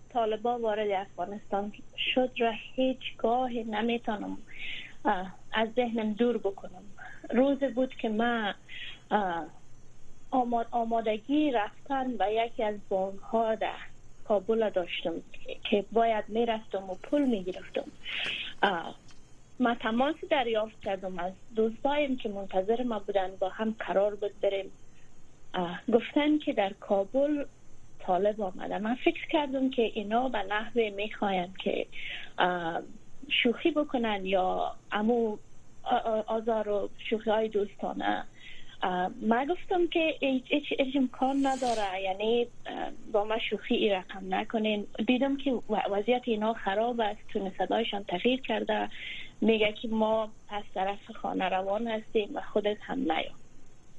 طالبا 0.10 0.60
وارد 0.60 0.92
افغانستان 0.92 1.74
شد 2.14 2.32
را 2.38 2.54
هیچ 2.76 3.18
گاه 3.18 3.52
نمی‌تونم 3.52 4.38
از 5.52 5.70
ذهنم 5.76 6.14
دور 6.14 6.38
بکنم. 6.38 6.84
روز 7.30 7.60
بود 7.60 7.96
که 7.96 8.10
ما 8.10 8.54
آماد 10.32 10.68
آمادگی 10.72 11.52
رفتن 11.52 12.16
و 12.20 12.32
یکی 12.32 12.64
از 12.64 12.76
بانک 12.90 13.20
ها 13.20 13.56
در 13.56 13.76
کابل 14.28 14.70
داشتم 14.70 15.14
که 15.70 15.86
باید 15.92 16.26
می‌رفتم 16.28 16.90
و 16.90 16.96
پول 17.04 17.22
می‌گرفتم. 17.22 17.92
ما 19.60 19.76
تماس 19.76 20.16
دریافت 20.30 20.82
کردم. 20.82 21.20
از 21.20 21.34
دوستایم 21.56 22.18
که 22.18 22.30
منتظر 22.30 22.84
ما 22.84 23.00
بودن 23.00 23.36
با 23.40 23.50
هم 23.50 23.76
قرار 23.80 24.16
بود 24.16 24.40
بریم 24.42 24.72
گفتن 25.94 26.38
که 26.38 26.54
در 26.54 26.74
کابل 26.74 27.46
طالب 28.00 28.42
آمده. 28.42 28.78
من 28.78 28.96
فکر 28.96 29.28
کردم 29.28 29.70
که 29.70 29.82
اینا 29.82 30.30
به 30.30 30.44
نحوه 30.44 30.90
می‌خواین 30.90 31.54
که 31.60 31.86
شوخی 33.30 33.72
بکنن 33.72 34.26
یا 34.26 34.76
امو 34.92 35.38
آزار 36.28 36.70
و 36.70 36.90
شوخی 37.10 37.30
های 37.30 37.48
دوستانه. 37.48 38.24
ما 39.22 39.46
گفتم 39.46 39.88
که 39.88 40.16
هیچ 40.20 40.74
امکان 40.96 41.46
نداره 41.46 42.02
یعنی 42.02 42.48
با 43.12 43.24
ما 43.24 43.38
شوخی 43.50 43.76
ای 43.76 43.90
رقم 43.90 44.36
نکنین. 44.36 44.88
دیدم 45.08 45.38
که 45.38 45.54
وضعیت 45.92 46.22
اینا 46.26 46.54
خراب 46.54 47.02
است 47.02 47.20
تون 47.34 47.52
صدایشان 47.58 48.04
تغییر 48.04 48.42
کرده. 48.42 48.90
میگه 49.42 49.74
که 49.74 49.88
ما 49.88 50.30
پس 50.48 50.64
طرف 50.74 51.12
خانه 51.12 51.50
روان 51.50 51.88
هستیم 51.88 52.30
و 52.34 52.42
خودت 52.42 52.78
هم 52.82 53.00
نیا. 53.00 53.32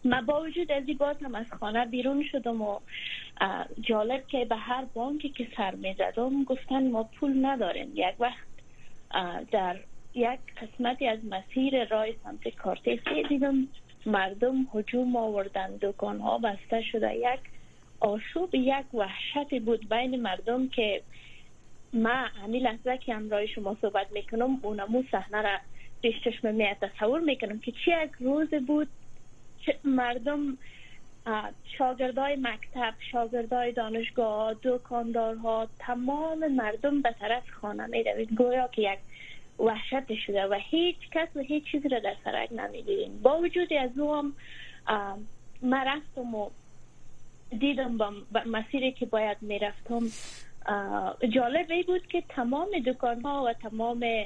ما 0.04 0.22
با 0.22 0.42
وجود 0.42 0.72
از 0.72 0.82
این 0.86 0.98
هم 1.22 1.34
از 1.34 1.46
خانه 1.60 1.84
بیرون 1.84 2.24
شدم 2.32 2.62
و 2.62 2.80
جالب 3.80 4.26
که 4.26 4.44
به 4.44 4.56
هر 4.56 4.84
بانکی 4.94 5.28
که 5.28 5.48
سر 5.56 5.74
می‌زدم 5.74 6.44
گفتن 6.44 6.90
ما 6.90 7.02
پول 7.02 7.46
نداریم. 7.46 7.92
یک 7.94 8.14
وقت 8.20 8.46
در 9.50 9.76
یک 10.14 10.40
قسمتی 10.62 11.06
از 11.06 11.18
مسیر 11.24 11.84
رای 11.84 12.14
سمت 12.24 12.48
کارتیس 12.48 13.00
دیدم. 13.28 13.68
مردم 14.06 14.66
هجوم 14.74 15.16
آوردن 15.16 15.78
دکان 15.82 16.20
ها 16.20 16.38
بسته 16.38 16.82
شده. 16.82 17.14
یک 17.14 17.40
آشوب 18.00 18.54
یک 18.54 18.94
وحشتی 18.94 19.60
بود 19.60 19.88
بین 19.88 20.22
مردم 20.22 20.68
که 20.68 21.02
ما 21.92 22.10
همین 22.42 22.62
لحظه 22.62 22.98
که 22.98 23.14
همراه 23.14 23.46
شما 23.46 23.76
صحبت 23.82 24.12
می‌کنم 24.12 24.58
اونمو 24.62 25.02
صحنه 25.10 25.42
را 25.42 25.58
پیش 26.02 26.14
چشم 26.24 26.54
می 26.54 26.66
تصور 26.80 27.20
می‌کنم 27.20 27.58
که 27.58 27.72
چی 27.72 27.90
یک 28.04 28.10
روز 28.20 28.48
بود 28.66 28.88
مردم 29.84 30.58
شاگردای 31.78 32.36
مکتب 32.36 32.94
شاگردای 33.12 33.72
دانشگاه 33.72 34.56
دکاندارها 34.62 35.68
تمام 35.78 36.52
مردم 36.52 37.02
به 37.02 37.14
طرف 37.20 37.50
خانه 37.50 37.86
می 37.86 38.02
روید 38.02 38.34
گویا 38.34 38.68
که 38.68 38.82
یک 38.82 38.98
وحشت 39.58 40.14
شده 40.26 40.46
و 40.46 40.58
هیچ 40.70 40.96
کس 41.12 41.28
و 41.34 41.40
هیچ 41.40 41.64
چیزی 41.64 41.88
را 41.88 41.98
در 41.98 42.14
سرک 42.24 42.52
نمی‌دیدیم. 42.52 43.22
با 43.22 43.38
وجود 43.38 43.72
از 43.72 43.98
او 43.98 44.14
هم 44.14 44.32
ما 45.62 45.82
رفتم 45.82 46.34
و 46.34 46.50
دیدم 47.58 47.98
با 47.98 48.12
مسیری 48.46 48.92
که 48.92 49.06
باید 49.06 49.36
می‌رفتم 49.40 50.02
جالب 51.28 51.70
ای 51.70 51.82
بود 51.82 52.06
که 52.06 52.22
تمام 52.28 52.68
دکان 52.86 53.20
ها 53.20 53.44
و 53.44 53.52
تمام 53.52 54.24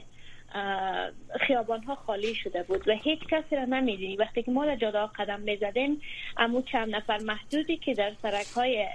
خیابان 1.41 1.83
ها 1.83 1.95
خالی 1.95 2.35
شده 2.35 2.63
بود 2.63 2.89
و 2.89 2.93
هیچ 2.93 3.21
کسی 3.31 3.57
را 3.57 3.65
نمیدینی 3.65 4.17
وقتی 4.17 4.43
که 4.43 4.51
ما 4.51 4.67
در 4.67 4.77
جاده 4.77 5.07
قدم 5.19 5.41
می‌زدیم 5.41 6.01
امو 6.37 6.63
چند 6.63 6.95
نفر 6.95 7.19
محدودی 7.19 7.77
که 7.77 7.95
در 7.95 8.13
سرک 8.23 8.47
های 8.47 8.87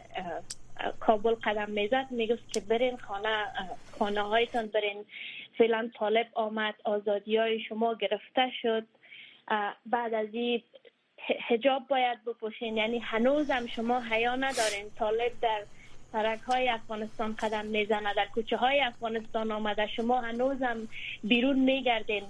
کابل 1.00 1.36
قدم 1.44 1.72
می‌زد 1.72 2.08
می‌گفت 2.12 2.54
که 2.54 2.60
برین 2.60 2.98
خانه 2.98 3.46
خانه 4.00 4.22
هایتان 4.22 4.68
برین. 4.68 5.06
فعلا 5.58 5.92
طالب 6.00 6.28
آمد 6.34 6.76
آزادی 6.84 7.38
های 7.38 7.60
شما 7.60 7.96
گرفته 7.96 8.52
شد. 8.62 8.84
بعد 9.86 10.14
از 10.14 10.28
این 10.32 10.64
حجاب 11.48 11.88
باید 11.88 12.26
بپوشین. 12.26 12.78
یعنی 12.78 13.00
هنوزم 13.00 13.68
شما 13.68 14.02
حیا 14.02 14.36
ندارین. 14.36 14.90
طالب 15.00 15.32
در 15.42 15.62
سرک 16.12 16.40
های 16.40 16.70
افغانستان 16.70 17.36
قدم 17.36 17.66
می‌زنه 17.66 18.14
در 18.14 18.26
کوچه 18.26 18.58
های 18.58 18.82
افغانستان 18.82 19.52
آمده. 19.52 19.88
شما 19.88 20.22
هنوزم 20.22 20.88
بیرون 21.24 21.60
میگردین. 21.60 22.24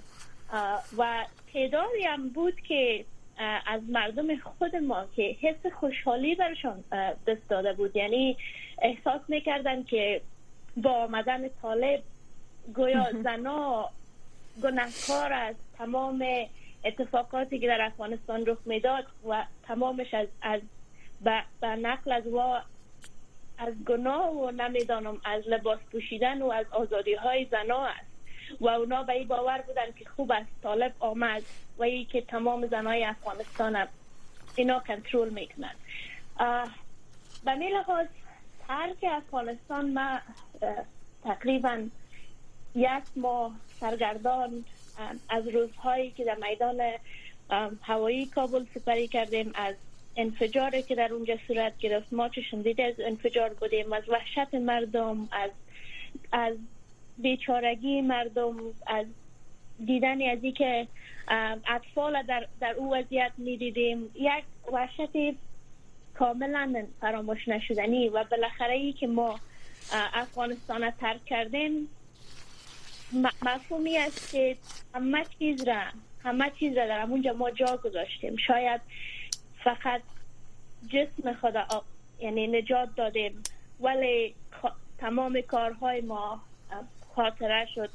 و 0.98 1.24
تعدادی 1.52 2.02
هم 2.04 2.28
بود 2.28 2.60
که 2.60 3.04
از 3.66 3.82
مردم 3.88 4.36
خود 4.36 4.76
ما 4.76 5.06
که 5.16 5.36
حس 5.40 5.72
خوشحالی 5.72 6.34
برشان 6.34 6.84
دست 7.26 7.48
داده 7.48 7.72
بود. 7.72 7.96
یعنی 7.96 8.36
احساس 8.82 9.20
می‌کردن 9.28 9.82
که 9.82 10.20
با 10.76 10.90
آمدن 10.90 11.48
طالب 11.62 12.02
گویا 12.74 13.06
زنا 13.24 13.90
گناهکار 14.62 15.32
از 15.32 15.54
تمام 15.78 16.26
اتفاقاتی 16.84 17.58
که 17.58 17.66
در 17.66 17.82
افغانستان 17.82 18.46
رخ 18.46 18.58
می‌داد 18.64 19.06
و 19.28 19.44
تمامش 19.62 20.14
از, 20.14 20.28
از 20.42 20.60
به 21.60 21.68
نقل 21.68 22.12
از 22.12 22.26
وا 22.26 22.62
از 23.58 23.74
گناه 23.86 24.30
و 24.30 24.50
نمی‌دانم 24.50 25.20
از 25.24 25.42
لباس 25.46 25.78
پوشیدن 25.92 26.42
و 26.42 26.50
از 26.50 26.66
آزادی 26.70 27.14
های 27.14 27.44
زنا 27.50 27.86
است. 27.86 28.14
و 28.60 28.68
اونا 28.68 29.02
به 29.02 29.12
این 29.12 29.28
باور 29.28 29.58
بودن 29.66 29.92
که 29.98 30.04
خوب 30.04 30.32
است. 30.32 30.50
طالب 30.62 30.92
آمد 31.00 31.42
و 31.78 31.82
ای 31.82 32.04
که 32.04 32.20
تمام 32.20 32.66
زنای 32.66 33.04
افغانستان 33.04 33.76
هم 33.76 33.88
اینا 34.56 34.80
کنترل 34.80 35.28
می‌کنند 35.28 35.76
به 37.44 37.54
می 37.54 37.68
لحاظ 37.70 38.06
ترک 38.68 39.04
افغانستان 39.04 39.92
ما 39.92 40.18
تقریبا 41.24 41.88
یک 42.74 43.04
ماه 43.16 43.52
سرگردان 43.80 44.64
از 45.28 45.48
روزهایی 45.48 46.10
که 46.10 46.24
در 46.24 46.36
میدان 46.48 46.80
هوایی 47.82 48.26
کابل 48.26 48.64
سپری 48.74 49.08
کردیم 49.08 49.52
از 49.54 49.74
انفجاری 50.16 50.82
که 50.82 50.94
در 50.94 51.12
اونجا 51.12 51.36
صورت 51.48 51.78
گرفت 51.78 52.12
ما 52.12 52.28
چشم 52.28 52.62
دیده 52.62 52.84
از 52.84 52.94
انفجار 53.00 53.48
بودیم 53.48 53.92
از 53.92 54.08
وحشت 54.08 54.54
مردم 54.54 55.28
از 55.32 55.50
از 56.32 56.56
بیچارگی 57.18 58.00
مردم 58.00 58.56
از 58.86 59.06
دیدن 59.86 60.30
از 60.30 60.38
که 60.54 60.86
اطفال 61.66 62.22
در, 62.22 62.46
در 62.60 62.74
او 62.74 62.94
وضعیت 62.94 63.32
می 63.38 63.56
دیدیم 63.56 64.10
یک 64.14 64.44
وحشت 64.72 65.36
کاملا 66.14 66.86
فراموش 67.00 67.48
نشدنی 67.48 68.08
و 68.08 68.24
بالاخره 68.24 68.74
ای 68.74 68.92
که 68.92 69.06
ما 69.06 69.40
افغانستان 69.92 70.90
ترک 70.90 71.24
کردیم. 71.24 71.88
مفهومی 73.42 73.98
است 73.98 74.32
که 74.32 74.56
همه 74.94 75.24
چیز 75.38 75.68
را 75.68 75.82
همه 76.24 76.50
چیز 76.58 76.76
را 76.76 76.86
در 76.86 77.02
اونجا 77.02 77.32
ما 77.32 77.50
جا 77.50 77.76
گذاشتیم. 77.76 78.36
شاید 78.36 78.80
فقط 79.64 80.02
جسم 80.88 81.32
خدا 81.32 81.66
یعنی 82.20 82.46
نجات 82.46 82.88
دادیم 82.96 83.42
ولی 83.80 84.34
تمام 84.98 85.40
کارهای 85.40 86.00
ما 86.00 86.40
خاطره 87.14 87.66
شد. 87.74 87.90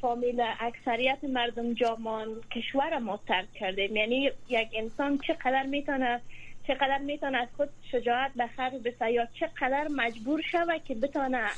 فامیل 0.00 0.44
اکثریت 0.60 1.18
مردم 1.24 1.74
جامان 1.74 2.28
کشور 2.50 2.98
ما 2.98 3.20
ترک 3.28 3.52
کردیم. 3.52 3.96
یعنی 3.96 4.30
یک 4.48 4.68
انسان 4.74 5.18
چقدر 5.18 5.62
می‌تونه 5.62 6.20
چقدر 6.66 6.98
می‌تونه 6.98 7.38
از 7.38 7.48
خود 7.56 7.68
شجاعت 7.92 8.32
به 8.36 8.46
خرج 8.46 8.74
بسه 8.74 9.12
یا 9.12 9.28
چقدر 9.40 9.88
مجبور 9.88 10.42
شوه 10.52 10.78
که 10.78 10.94
بتونه 10.94 11.48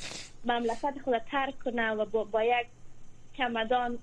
مملکت 0.45 0.95
خود 1.05 1.19
ترک 1.19 1.59
کنه 1.59 1.91
و 1.91 2.05
با, 2.05 2.25
با 2.25 2.45
یک 2.45 2.67
چمدان 3.41 3.99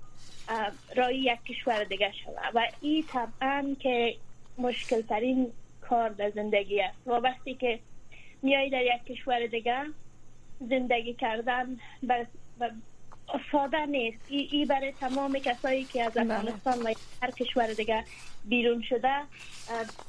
رای 0.96 1.16
یک 1.16 1.38
کشور 1.44 1.84
دیگه 1.84 2.12
شوه 2.24 2.50
و 2.54 2.66
این 2.80 3.04
طبعا 3.12 3.76
که 3.80 4.16
مشکل 4.58 5.02
ترین 5.02 5.52
کار 5.80 6.08
در 6.08 6.30
زندگی 6.30 6.80
است. 6.80 6.98
و 7.06 7.10
وقتی 7.10 7.54
که 7.54 7.78
میایی 8.42 8.70
در 8.70 8.82
یک 8.82 9.04
کشور 9.04 9.46
دیگه 9.46 9.76
زندگی 10.60 11.14
کردن 11.14 11.78
بر 12.02 12.26
ساده 13.52 13.86
نیست. 13.86 14.18
ای, 14.28 14.48
ای 14.52 14.64
برای 14.64 14.92
تمام 14.92 15.38
کسایی 15.38 15.84
که 15.84 16.04
از 16.04 16.12
بله. 16.12 16.34
افغانستان 16.34 16.82
و 16.82 16.94
هر 17.22 17.30
کشور 17.30 17.66
دیگه 17.66 18.04
بیرون 18.44 18.82
شده 18.82 19.14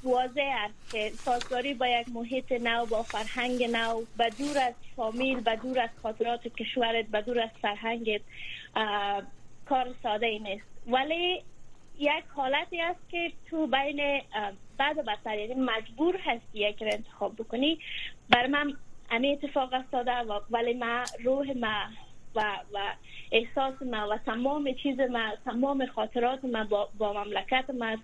واضح 0.03 0.55
است 0.65 0.91
که 0.91 1.11
سازگاری 1.15 1.73
با 1.73 1.87
یک 1.87 2.07
محیط 2.13 2.51
نو 2.51 2.85
با 2.85 3.03
فرهنگ 3.03 3.63
نو 3.63 4.03
به 4.17 4.29
دور 4.37 4.57
از 4.57 4.73
فامیل 4.95 5.39
به 5.39 5.55
دور 5.55 5.79
از 5.79 5.89
خاطرات 6.03 6.47
کشورت 6.47 7.05
به 7.05 7.21
دور 7.21 7.39
از 7.39 7.49
فرهنگت 7.61 8.21
کار 9.69 9.95
ساده 10.03 10.25
ای 10.25 10.39
نیست 10.39 10.65
ولی 10.87 11.43
یک 11.99 12.23
حالتی 12.35 12.81
است 12.81 13.09
که 13.09 13.31
تو 13.49 13.67
بین 13.67 14.21
بعد 14.77 14.97
و 14.97 15.01
بدتر 15.03 15.37
یعنی 15.37 15.53
مجبور 15.53 16.17
هستی 16.17 16.59
یک 16.59 16.83
رو 16.83 16.89
انتخاب 16.93 17.35
بکنی. 17.35 17.79
بر 18.29 18.47
من 18.47 18.73
امی 19.11 19.31
اتفاق 19.31 19.73
افتاده 19.73 20.11
ولی 20.49 20.73
ما 20.73 21.03
روح 21.23 21.57
ما 21.57 21.83
و, 22.35 22.41
و 22.73 22.79
احساس 23.31 23.81
ما 23.81 24.07
و 24.09 24.17
تمام 24.17 24.73
چیز 24.73 24.99
ما 24.99 25.35
تمام 25.45 25.85
خاطرات 25.85 26.45
ما 26.45 26.63
با, 26.63 26.89
با 26.97 27.13
مملکت 27.13 27.69
ما 27.69 27.97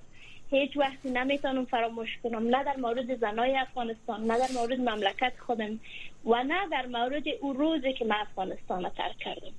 هیچ 0.49 0.77
وقتی 0.77 1.09
نمی‌تونم 1.09 1.65
فراموش 1.65 2.17
کنم. 2.23 2.47
نه 2.55 2.63
در 2.63 2.75
مورد 2.77 3.19
زنای 3.19 3.57
افغانستان 3.57 4.23
نه 4.31 4.39
در 4.39 4.53
مورد 4.53 4.79
مملکت 4.79 5.33
خودم 5.45 5.79
و 6.25 6.43
نه 6.43 6.67
در 6.71 6.85
مورد 6.85 7.23
او 7.41 7.53
روزی 7.53 7.93
که 7.93 8.05
ما 8.05 8.15
افغانستان 8.15 8.83
را 8.83 8.89
ترک 8.89 9.17
کردم. 9.17 9.53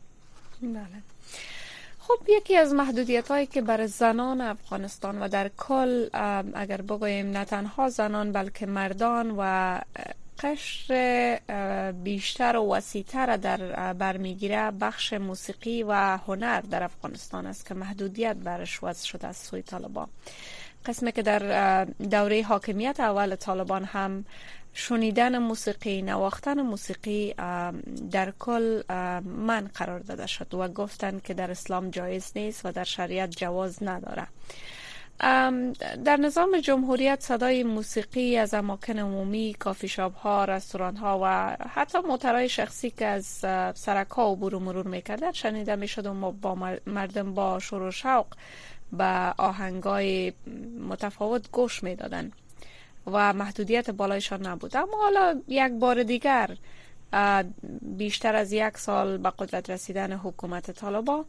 بله. 0.63 1.03
خب 1.99 2.19
یکی 2.29 2.57
از 2.57 2.73
محدودیت 2.73 3.29
هایی 3.29 3.47
که 3.47 3.63
بر 3.63 3.87
زنان 3.87 4.41
افغانستان 4.41 5.23
و 5.23 5.29
در 5.29 5.49
کل 5.49 6.09
اگر 6.55 6.83
بگوییم 6.83 7.31
نه 7.31 7.45
تنها 7.45 7.89
زنان 7.89 8.33
بلکه 8.33 8.67
مردان 8.67 9.35
و 9.39 9.81
قشر 10.41 11.93
بیشتر 12.05 12.57
و 12.57 12.75
وسیعتر 12.75 13.37
در 13.37 13.93
برمیگیره 13.93 14.71
بخش 14.71 15.13
موسیقی 15.13 15.83
و 15.83 15.93
هنر 16.17 16.61
در 16.61 16.83
افغانستان 16.83 17.47
است 17.47 17.67
که 17.67 17.75
محدودیت 17.75 18.37
برش 18.37 18.83
وضع 18.83 19.07
شده 19.07 19.27
از 19.27 19.37
سوی 19.37 19.63
طالبان. 19.63 20.09
قسمی 20.87 21.13
که 21.13 21.23
در 21.23 21.85
دوره 21.85 22.43
حاکمیت 22.43 23.01
اول 23.01 23.37
طالبان 23.37 23.85
هم 23.85 24.25
شنیدن 24.79 25.39
موسیقی 25.39 26.03
نواختن 26.03 26.63
موسیقی 26.63 27.35
در 28.11 28.33
کل 28.39 28.83
من 29.25 29.71
قرار 29.75 30.01
داده 30.01 30.27
شد 30.27 30.55
و 30.55 30.69
گفتند 30.69 31.23
که 31.23 31.35
در 31.35 31.51
اسلام 31.51 31.91
جایز 31.91 32.33
نیست 32.37 32.67
و 32.67 32.73
در 32.73 32.85
شریعت 32.85 33.31
جواز 33.31 33.83
نداره. 33.83 34.27
در 36.05 36.17
نظام 36.17 36.61
جمهوریت 36.61 37.21
صدای 37.21 37.63
موسیقی 37.63 38.37
از 38.37 38.55
اماکن 38.55 38.99
عمومی 38.99 39.57
کافی 39.59 39.89
شاب 39.89 40.15
ها 40.15 40.45
رستوران 40.45 40.97
ها 40.97 41.21
و 41.23 41.57
حتی 41.69 41.99
موترهای 41.99 42.49
شخصی 42.49 42.91
که 42.91 43.07
از 43.07 43.27
سرک 43.75 44.09
ها 44.09 44.33
عبور 44.33 44.55
و 44.55 44.61
مرور 44.61 44.87
می‌کردن 44.87 45.33
شنیده 45.33 45.77
می‌شد 45.77 46.07
و 46.07 46.33
با 46.33 46.55
مردم 46.87 47.35
با 47.35 47.59
شور 47.59 47.83
و 47.83 47.91
شوق 47.91 48.27
به 48.93 49.35
آهنگای 49.39 50.33
متفاوت 50.89 51.51
گوش 51.51 51.83
می‌دادند 51.83 52.33
و 53.07 53.33
محدودیت 53.33 53.91
بالایشان 53.91 54.47
نبود. 54.47 54.77
اما 54.77 54.97
حالا 55.03 55.41
یک 55.49 55.73
بار 55.73 56.03
دیگر 56.03 56.57
بیشتر 57.83 58.37
از 58.37 58.53
یک 58.53 58.79
سال 58.79 59.19
به 59.19 59.33
قدرت 59.39 59.71
رسیدن 59.71 60.13
حکومت 60.13 60.71
طالبان 60.71 61.25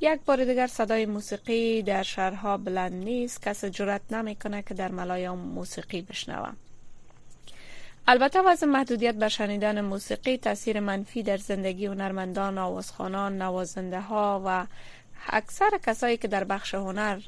یک 0.00 0.20
بار 0.26 0.44
دیگر 0.44 0.66
صدای 0.66 1.06
موسیقی 1.06 1.82
در 1.82 2.02
شهرها 2.02 2.56
بلند 2.56 2.92
نیست. 2.92 3.42
کس 3.42 3.64
جرات 3.64 4.00
نمی‌کنه 4.10 4.62
که 4.62 4.74
در 4.74 4.88
ملایام 4.90 5.38
موسیقی 5.38 6.02
بشنوه. 6.02 6.52
البته 8.08 8.40
وضع 8.40 8.66
محدودیت 8.66 9.14
بر 9.14 9.28
شنیدن 9.28 9.80
موسیقی 9.80 10.36
تاثیر 10.36 10.80
منفی 10.80 11.22
در 11.22 11.36
زندگی 11.36 11.86
هنرمندان، 11.86 12.58
آوازخانان، 12.58 13.42
نوازنده 13.42 14.00
ها 14.00 14.42
و 14.46 14.66
اکثر 15.28 15.70
کسایی 15.86 16.16
که 16.16 16.28
در 16.28 16.44
بخش 16.44 16.74
هنر 16.74 17.20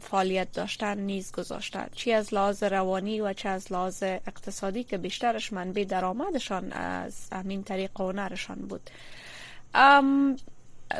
فعالیت 0.00 0.52
داشتن 0.52 0.98
نیز 0.98 1.32
گذاشتن. 1.32 1.86
چی 1.92 2.12
از 2.12 2.34
لحاظ 2.34 2.62
روانی 2.62 3.20
و 3.20 3.32
چه 3.32 3.48
از 3.48 3.72
لحاظ 3.72 4.02
اقتصادی 4.02 4.84
که 4.84 4.98
بیشترش 4.98 5.52
منبع 5.52 5.84
درآمدشان 5.84 6.72
از 6.72 7.28
همین 7.32 7.62
طریق 7.62 8.00
هنرشان 8.00 8.56
بود. 8.56 8.90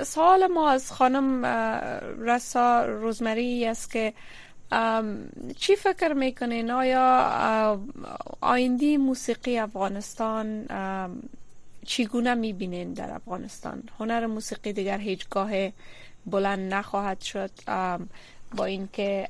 سوال 0.05 0.47
ما 0.47 0.71
از 0.71 0.93
خانم 0.93 1.45
رسا 2.21 2.87
روزمری 2.87 3.67
است 3.67 3.91
که 3.93 4.13
چی 5.57 5.77
فکر 5.77 6.13
می‌کنین؟ 6.13 6.71
آیا 6.71 7.81
آیندی 8.41 8.97
موسیقی 8.97 9.59
افغانستان 9.59 10.67
چگونه 11.87 12.35
می‌بینین 12.35 12.93
در 12.93 13.11
افغانستان؟ 13.11 13.83
هنر 13.99 14.27
موسیقی 14.27 14.73
دیگر 14.73 14.99
هیچگاه 14.99 15.51
بلند 16.27 16.75
نخواهد 16.75 17.21
شد 17.21 17.51
با 18.57 18.65
اینکه 18.65 19.29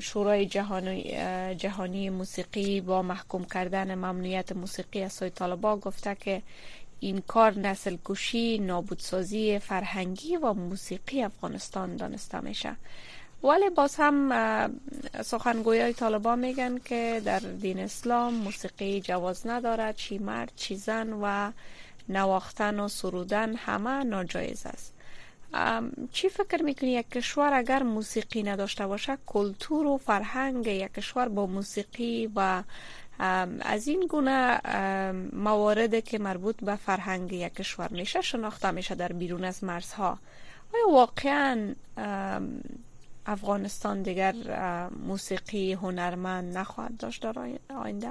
شورای 0.00 0.46
جهانی, 0.46 1.16
جهانی 1.54 2.10
موسیقی 2.10 2.80
با 2.80 3.02
محکوم 3.02 3.44
کردن 3.44 3.94
ممنوعیت 3.94 4.52
موسیقی 4.52 5.02
از 5.02 5.12
سوی 5.12 5.30
طالبا 5.30 5.76
گفته 5.76 6.14
که 6.14 6.42
این 7.00 7.22
کار 7.26 7.58
نسل 7.58 7.96
کشی 8.04 8.58
نابودسازی 8.58 9.58
فرهنگی 9.58 10.36
و 10.36 10.52
موسیقی 10.52 11.22
افغانستان 11.22 11.96
دانسته 11.96 12.40
میشه. 12.40 12.76
ولی 13.42 13.70
باز 13.70 13.96
هم 13.98 14.32
سخنگوی 15.22 15.92
طالبان 15.92 16.38
میگن 16.38 16.78
که 16.78 17.22
در 17.24 17.38
دین 17.38 17.78
اسلام 17.78 18.34
موسیقی 18.34 19.00
جواز 19.00 19.46
ندارد 19.46 19.96
چی 19.96 20.18
مرد 20.18 20.52
چی 20.56 20.76
زن 20.76 21.12
و 21.12 21.52
نواختن 22.08 22.80
و 22.80 22.88
سرودن 22.88 23.54
همه 23.56 24.04
ناجایز 24.04 24.66
است. 24.66 24.93
چی 26.12 26.28
فکر 26.28 26.62
می‌کنی 26.62 26.90
یک 26.90 27.10
کشور 27.10 27.52
اگر 27.54 27.82
موسیقی 27.82 28.42
نداشته 28.42 28.86
باشه 28.86 29.18
کلتور 29.26 29.86
و 29.86 29.98
فرهنگ 29.98 30.66
یک 30.66 30.94
کشور 30.94 31.28
با 31.28 31.46
موسیقی 31.46 32.30
و 32.36 32.62
از 33.60 33.88
این 33.88 34.06
گونه 34.06 34.60
موارد 35.32 36.04
که 36.04 36.18
مربوط 36.18 36.64
به 36.64 36.76
فرهنگ 36.76 37.32
یک 37.32 37.54
کشور 37.54 37.88
میشه 37.88 38.20
شناخته 38.20 38.70
میشه 38.70 38.94
در 38.94 39.12
بیرون 39.12 39.44
از 39.44 39.64
مرزها 39.64 40.18
آیا 40.74 40.88
واقعا 40.88 41.74
افغانستان 43.26 44.02
دیگر 44.02 44.34
موسیقی 45.06 45.72
هنرمند 45.72 46.58
نخواهد 46.58 46.96
داشت 46.96 47.22
در 47.22 47.58
آینده؟ 47.68 48.10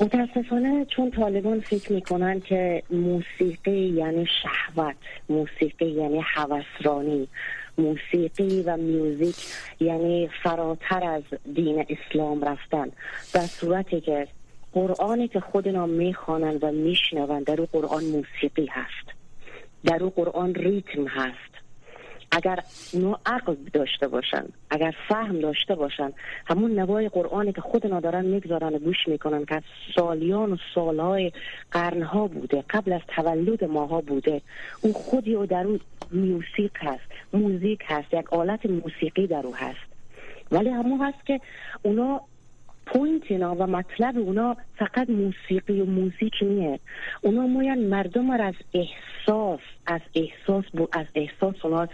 متاسفانه 0.00 0.84
چون 0.84 1.10
طالبان 1.10 1.60
فکر 1.60 1.92
می‌کنن 1.92 2.40
که 2.40 2.82
موسیقی 2.90 3.88
یعنی 3.88 4.26
شهوت 4.42 4.96
موسیقی 5.28 5.86
یعنی 5.86 6.20
حوسرانی 6.20 7.28
موسیقی 7.78 8.62
و 8.62 8.76
میوزیک 8.76 9.36
یعنی 9.80 10.30
فراتر 10.42 11.04
از 11.04 11.22
دین 11.54 11.86
اسلام 11.88 12.44
رفتن. 12.44 12.90
در 13.32 13.46
صورتی 13.46 14.00
که 14.00 14.28
قرآنی 14.72 15.28
که 15.28 15.40
خودنا 15.40 15.86
می‌خوانند 15.86 16.64
و 16.64 16.72
میشنوند 16.72 17.44
در 17.44 17.60
او 17.60 17.68
قرآن 17.72 18.04
موسیقی 18.04 18.66
هست. 18.66 19.08
در 19.84 20.02
او 20.02 20.10
قرآن 20.10 20.54
ریتم 20.54 21.06
هست. 21.06 21.63
اگر 22.34 22.58
اونا 22.92 23.18
عقل 23.26 23.54
داشته 23.72 24.08
باشن 24.08 24.44
اگر 24.70 24.94
فهم 25.08 25.40
داشته 25.40 25.74
باشن 25.74 26.12
همون 26.46 26.70
نوای 26.70 27.08
قرآنی 27.08 27.52
که 27.52 27.60
خود 27.60 27.82
دارن 28.02 28.24
می‌گذارن 28.24 28.74
و 28.74 28.78
گوش 28.78 29.08
می‌کنن 29.08 29.44
که 29.44 29.62
سالیان 29.96 30.52
و 30.52 30.56
سالهای 30.74 31.32
قرنها 31.72 32.26
بوده 32.26 32.64
قبل 32.70 32.92
از 32.92 33.00
تولد 33.08 33.64
ماها 33.64 34.00
بوده 34.00 34.40
اون 34.80 34.92
خودی 34.92 35.34
و 35.34 35.46
در 35.46 35.66
اون 35.66 35.80
موسیق 36.12 36.72
هست 36.76 37.04
موزیک 37.32 37.80
هست 37.86 38.14
یک 38.14 38.32
آلت 38.32 38.66
موسیقی 38.66 39.26
در 39.26 39.46
او 39.46 39.56
هست. 39.56 39.94
ولی 40.52 40.68
همون 40.68 41.00
هست 41.00 41.26
که 41.26 41.40
اونا 41.82 42.20
point 42.86 43.22
اینا 43.28 43.54
و 43.54 43.66
مطلب 43.66 44.18
اونا 44.18 44.56
فقط 44.78 45.10
موسیقی 45.10 45.80
و 45.80 45.84
موزیک 45.84 46.34
نیه. 46.42 46.80
اونا 47.22 47.46
موین 47.46 47.88
مردم 47.88 48.32
را 48.32 48.44
از 48.44 48.54
احساس 48.74 49.60
از 49.86 50.00
احساس 50.14 50.64
بو 50.72 50.88
از 50.92 51.06
احساس 51.14 51.54
اونا 51.64 51.88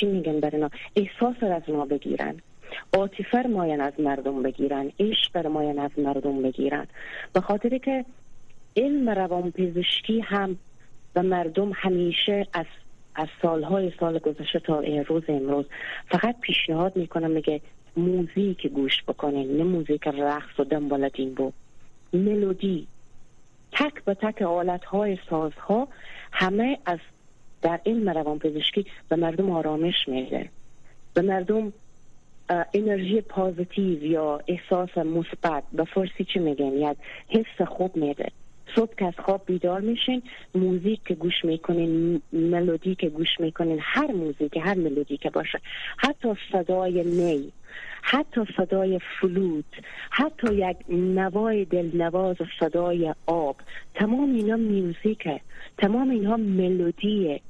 چی 0.00 0.06
میگن 0.06 0.40
بر 0.40 0.50
اینا؟ 0.52 0.70
احساس 0.96 1.36
را 1.42 1.56
از 1.56 1.62
اونا 1.66 1.84
بگیرن. 1.84 2.36
عاطفه 2.92 3.42
ماین 3.48 3.80
از 3.80 3.92
مردم 3.98 4.42
بگیرن. 4.42 4.92
عشق 5.00 5.46
ماین 5.46 5.78
از 5.78 5.90
مردم 5.98 6.42
بگیرن. 6.42 6.86
به 7.32 7.40
خاطر 7.40 7.78
که 7.78 8.04
علم 8.76 9.10
روان 9.10 9.50
پزشکی 9.50 10.20
هم 10.20 10.58
و 11.16 11.22
مردم 11.22 11.72
همیشه 11.74 12.46
از 12.52 12.66
از 13.16 13.28
سالهای 13.42 13.92
سال 14.00 14.18
گذشته 14.18 14.58
تا 14.58 14.80
روز 15.08 15.22
امروز 15.28 15.64
فقط 16.10 16.40
پیشنهاد 16.40 16.96
می‌کنم 16.96 17.30
میگه 17.30 17.60
موزیک 17.96 18.66
گوش 18.66 19.02
بکنین 19.02 19.56
نه 19.56 19.64
موزیک 19.64 20.06
رقص 20.06 20.60
و 20.60 20.64
دنبالتین 20.64 21.34
بو 21.34 21.52
ملودی. 22.12 22.86
تک 23.72 24.04
به 24.04 24.14
تک 24.14 24.42
آلت 24.42 24.84
های 24.84 25.18
ساز 25.30 25.52
ها 25.52 25.88
همه 26.32 26.78
از 26.86 26.98
در 27.62 27.80
علم 27.86 28.08
روان 28.08 28.38
پزشکی 28.38 28.86
به 29.08 29.16
مردم 29.16 29.50
آرامش 29.50 30.08
میده. 30.08 30.48
به 31.14 31.22
مردم 31.22 31.72
انرژی 32.74 33.20
پازیتیو 33.20 34.04
یا 34.04 34.40
احساس 34.46 34.98
مثبت 34.98 35.62
به 35.72 35.84
فارسی 35.84 36.24
چی 36.24 36.38
میگن؟ 36.38 36.72
یک 36.72 36.96
حس 37.28 37.68
خوب 37.68 37.96
میده. 37.96 38.30
صبح 38.74 38.94
که 38.98 39.04
از 39.04 39.14
خواب 39.18 39.42
بیدار 39.46 39.80
میشین 39.80 40.22
موزیک 40.54 41.00
که 41.04 41.14
گوش 41.14 41.44
می‌کنین 41.44 42.22
ملودی 42.32 42.94
که 42.94 43.08
گوش 43.08 43.40
می‌کنین 43.40 43.78
هر 43.82 44.12
موزیک 44.12 44.56
هر 44.56 44.74
ملودی 44.74 45.16
که 45.16 45.30
باشه 45.30 45.60
حتی 45.96 46.28
صدای 46.52 47.04
نی 47.04 47.52
حتی 48.02 48.40
صدای 48.56 49.00
فلوت 49.20 49.64
حتی 50.10 50.54
یک 50.54 50.76
نوای 50.88 51.64
دلنواز 51.64 52.40
و 52.40 52.44
صدای 52.60 53.14
آب 53.26 53.56
تمام 53.94 54.34
اینا 54.34 54.56
میوزیکه 54.56 55.40
تمام 55.78 56.10
اینها 56.10 56.36
ملودیه. 56.36 57.40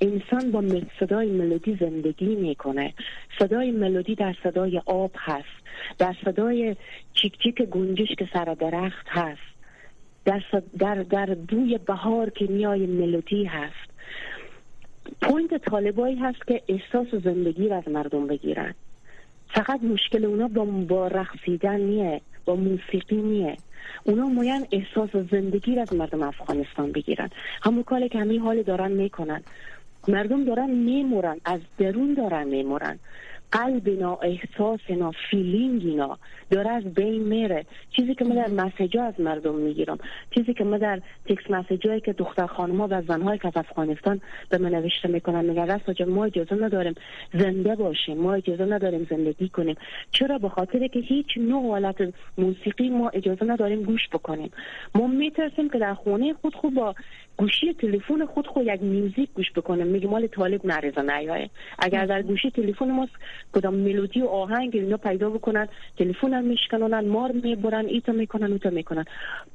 انسان 0.00 0.50
با 0.50 0.64
صدای 1.00 1.30
ملودی 1.30 1.76
زندگی 1.80 2.34
می‌کنه. 2.34 2.94
صدای 3.38 3.70
ملودی 3.70 4.14
در 4.14 4.34
صدای 4.42 4.82
آب 4.86 5.10
هست. 5.16 5.62
در 5.98 6.14
صدای 6.24 6.76
چیک 7.14 7.38
چیک 7.38 7.62
گنجش 7.62 8.08
که 8.18 8.28
سر 8.32 8.44
درخت 8.44 9.06
هست. 9.08 9.51
در, 10.24 10.42
در, 10.78 10.94
در 10.94 11.34
بوی 11.34 11.78
بهار 11.78 12.30
که 12.30 12.46
میای 12.46 12.86
ملودی 12.86 13.44
هست. 13.44 13.92
point 15.22 15.54
طالبایی 15.54 16.16
هست 16.16 16.46
که 16.46 16.62
احساس 16.68 17.14
زندگی 17.24 17.68
را 17.68 17.76
از 17.76 17.88
مردم 17.88 18.26
بگیرن. 18.26 18.74
فقط 19.54 19.82
مشکل 19.82 20.24
اونا 20.24 20.48
با, 20.48 20.64
با 20.64 21.08
رقصیدن 21.08 21.80
نیه 21.80 22.20
با 22.44 22.56
موسیقی 22.56 23.16
نیه. 23.16 23.56
اونا 24.04 24.26
موین 24.26 24.66
احساس 24.72 25.10
زندگی 25.30 25.74
را 25.74 25.82
از 25.82 25.94
مردم 25.94 26.22
افغانستان 26.22 26.92
بگیرن. 26.92 27.30
همون 27.62 27.82
کاری 27.82 28.08
که 28.08 28.18
همین 28.18 28.40
حال 28.40 28.62
دارن 28.62 28.92
می‌کنن. 28.92 29.42
مردم 30.08 30.44
دارن 30.44 30.70
میمیرن 30.70 31.36
از 31.44 31.60
درون 31.78 32.14
دارن 32.14 32.48
میمیرن 32.48 32.98
قلب 33.52 33.88
اینا 33.88 34.18
احساس 34.22 34.80
اینا 34.86 35.12
feeling 35.30 35.82
اینا 35.84 36.18
داره 36.50 36.70
از 36.70 36.84
بین 36.84 37.22
میره. 37.22 37.66
چیزی 37.96 38.14
که 38.14 38.24
من 38.24 38.34
در 38.34 38.48
message 38.48 38.98
از 38.98 39.20
مردم 39.20 39.54
می‌گیرم. 39.54 39.98
چیزی 40.34 40.54
که 40.54 40.64
من 40.64 40.78
در 40.78 41.00
text 41.28 41.50
message 41.50 41.80
که 42.04 42.12
دختر 42.12 42.46
خانم 42.46 42.80
ها 42.80 42.88
و 42.90 43.02
زن 43.02 43.36
که 43.36 43.48
از 43.48 43.56
افغانستان 43.56 44.20
به 44.48 44.58
من 44.58 44.70
نوشته 44.70 45.08
می‌کنن 45.08 45.44
میگن 45.44 45.80
ما 46.08 46.24
اجازه 46.24 46.54
نداریم 46.54 46.94
زنده 47.32 47.74
باشیم 47.74 48.18
ما 48.18 48.34
اجازه 48.34 48.64
نداریم 48.64 49.06
زندگی 49.10 49.48
کنیم. 49.48 49.76
چرا؟ 50.10 50.38
به 50.38 50.48
خاطر 50.48 50.86
که 50.86 51.00
هیچ 51.00 51.26
نوع 51.36 51.70
حالت 51.70 52.14
موسیقی 52.38 52.88
ما 52.88 53.08
اجازه 53.08 53.44
نداریم 53.44 53.82
گوش 53.82 54.08
بکنیم. 54.12 54.50
ما 54.94 55.06
میترسیم 55.06 55.68
که 55.68 55.78
در 55.78 55.94
خونه 55.94 56.32
خود 56.32 56.54
خوب 56.54 56.74
با 56.74 56.94
گوشی 57.36 57.74
تلفن 57.74 58.26
خود 58.26 58.46
خود 58.46 58.66
یک 58.66 58.82
music 58.82 59.28
گوش 59.34 59.52
بکنیم. 59.52 59.86
میگه 59.86 60.08
مال 60.08 60.26
طالب 60.26 60.66
نریزه 60.66 61.02
نیایه. 61.02 61.50
اگر 61.78 62.06
در 62.06 62.22
گوشی 62.22 62.50
تلفن 62.50 62.90
ما 62.90 63.08
کدام 63.52 63.74
ملودی 63.74 64.22
و 64.22 64.26
آهنگ 64.26 64.70
اینا 64.74 64.96
پیدا 64.96 65.30
بکنن 65.30 65.68
تلفن 65.98 66.34
هم 66.34 66.44
میشکنن 66.44 67.08
مار 67.08 67.32
می‌برن 67.32 67.86
ایتا 67.86 68.12
می‌کنن 68.12 68.52
اوتا 68.52 68.70
می‌کنن. 68.70 69.04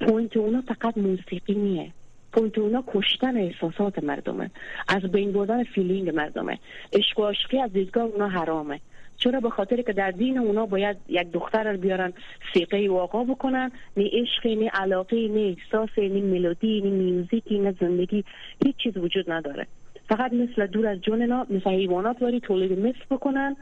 point 0.01 0.37
اونا 0.37 0.61
فقط 0.61 0.97
موسیقی 0.97 1.55
نیه. 1.55 1.91
point 2.33 2.57
اونا 2.57 2.83
کشتن 2.87 3.37
احساسات 3.37 4.03
مردمه. 4.03 4.51
از 4.87 5.01
بین 5.11 5.31
بردن 5.31 5.63
feeling 5.63 6.09
مردمه. 6.09 6.59
عشق 6.93 7.19
و 7.19 7.25
عشقی 7.25 7.61
از 7.61 7.73
دیدگاه 7.73 8.03
اونا 8.03 8.27
حرامه. 8.27 8.79
چرا؟ 9.17 9.39
به 9.39 9.49
خاطر 9.49 9.81
که 9.81 9.93
در 9.93 10.11
دین 10.11 10.37
اونا 10.37 10.65
باید 10.65 10.97
یک 11.09 11.31
دختر 11.31 11.71
رو 11.71 11.77
بیارن 11.77 12.13
سیقه 12.53 12.89
واقع 12.89 13.23
بکنن. 13.23 13.71
نه 13.97 14.09
عشقی 14.13 14.55
نه 14.55 14.69
علاقه 14.73 15.27
نه 15.27 15.55
احساس 15.57 15.89
نه 15.97 16.21
ملودی 16.21 16.81
نه 16.81 16.89
میوزیکی 16.89 17.59
نه 17.59 17.75
زندگی. 17.79 18.23
هیچ 18.65 18.75
چیز 18.77 18.97
وجود 18.97 19.31
نداره. 19.31 19.67
فقط 20.09 20.33
مثل 20.33 20.67
دور 20.67 20.87
از 20.87 21.01
جون 21.01 21.21
اینا 21.21 21.47
مثل 21.49 21.69
حیوانات 21.69 22.21
واری 22.21 22.39
تولید 22.39 22.79
مثل 22.79 23.05
بکنن 23.11 23.55